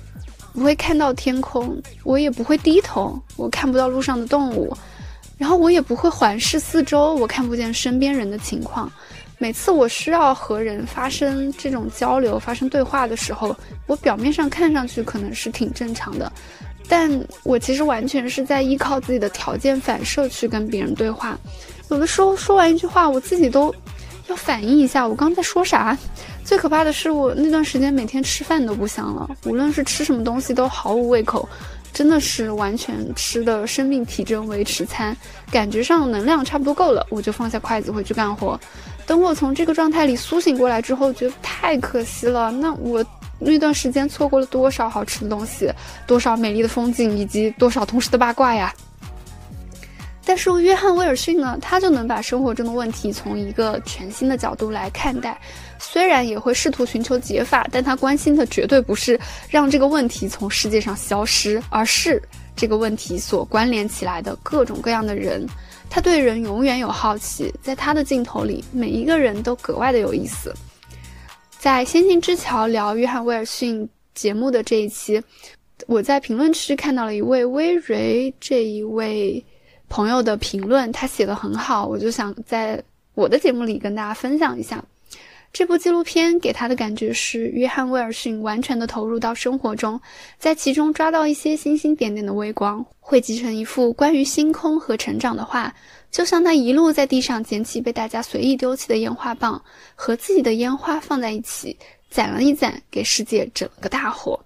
[0.53, 4.77] 不会看到天空，我也不会低头，我看不到路上的动物，
[5.39, 8.91] 然后我也不会环视四周，我看不见身边人的情况。
[9.39, 13.55] 每次我需要和人发生这种交流、发生对话的时候，
[13.87, 16.31] 我表面上看上去可能是挺正常的，
[16.87, 17.09] 但
[17.41, 21.35] 我其实完全是在依靠自己的条件反射去跟别人对话。
[21.91, 23.73] 有的时候说完一句话，我自己都
[24.27, 25.95] 要反应一下，我刚在说啥。
[26.45, 31.47] 最可怕的是，我那段时间每天吃饭都不香了，无论是吃什么东西都毫无胃口，
[31.91, 35.15] 真的是完全吃的生命体征维持餐，
[35.51, 38.57] 感觉上能量差不多够了，我就放下筷子回去干活。
[39.05, 42.49] 等我从这个状态里苏醒过来之后，觉得太可惜了。
[42.51, 43.05] 那我
[43.37, 45.69] 那段时间错过了多少好吃的东西，
[46.07, 48.73] 多少美丽的风景，以及多少同事的八卦呀！
[50.23, 55.39] 但是约翰威尔逊呢，他就能把生活中的问题从一个全新的角度来看待，
[55.79, 59.19] 虽然也会试图寻求解法，但他关心的绝对不是
[59.49, 62.21] 让这个问题从世界上消失，而是
[62.55, 65.45] 这个问题所关联起来的各种各样的人。
[65.89, 70.53] 他对人永远有好奇，在他的镜头里，每一个人都格外的有意思。
[71.59, 75.21] 在《仙境之桥》聊约翰威尔逊节目的这一期，
[75.87, 79.43] 我在评论区看到了一位微蕊这一位
[79.91, 82.81] 朋友的评论，他写的很好，我就想在
[83.13, 84.81] 我的节目里跟大家分享一下。
[85.51, 89.99] 这部纪录片给他的感觉是，约翰威尔逊完全的投入到生活中，
[90.39, 95.75] 在其中抓到一些星星点点的微光，汇集成一幅关于星空和成长的画。
[96.09, 99.61] 就像他一路在地上捡起被大家随意丢弃的烟花棒，
[99.93, 101.75] 和自己的烟花放在一起，
[102.09, 104.39] 攒了一攒，给世界整了个大火。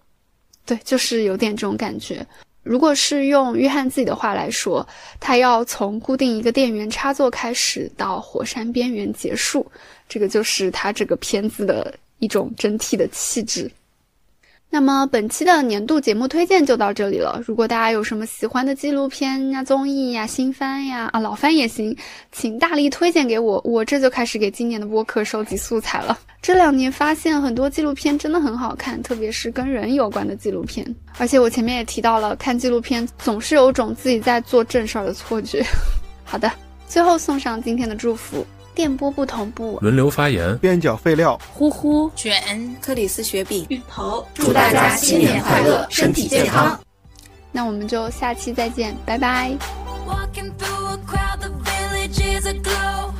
[0.65, 2.25] 对，就是有点这种感觉。
[2.65, 4.85] 如果是用约翰自己的话来说，
[5.19, 9.63] 他要从固定一个电源插座开始，到火山边缘结束。
[10.09, 13.69] 这个就是他这个片子的一种整体的气质。
[14.75, 17.41] 那么本期的年度节目推荐就到这里了。
[17.47, 21.95] 如果大家有什么喜欢的纪录片呀、综艺呀、新番呀啊老番也行，
[22.33, 26.19] 请大力推荐给我，我这就开始给今年的播客收集素材了。
[26.41, 30.85] 这两年发现很多纪录片真的很好看，特别是跟人有关的纪录片。
[31.17, 35.63] 而且我前面也提到了，看纪录片总是有种自己在做正事儿的错觉。
[36.25, 36.51] 好的，
[36.85, 38.45] 最后送上今天的祝福。
[38.75, 39.79] 电波不同步。
[39.81, 40.55] 轮流发言。
[40.59, 41.39] 边角废料。
[41.53, 42.11] 呼呼。
[42.15, 42.35] 卷。
[42.81, 46.79] 克里斯雪饼浴袍祝大家新年快乐身体健康。
[47.51, 49.57] 那我们就下期再见拜拜。
[50.05, 53.14] Walking through a crowd the village is aglow.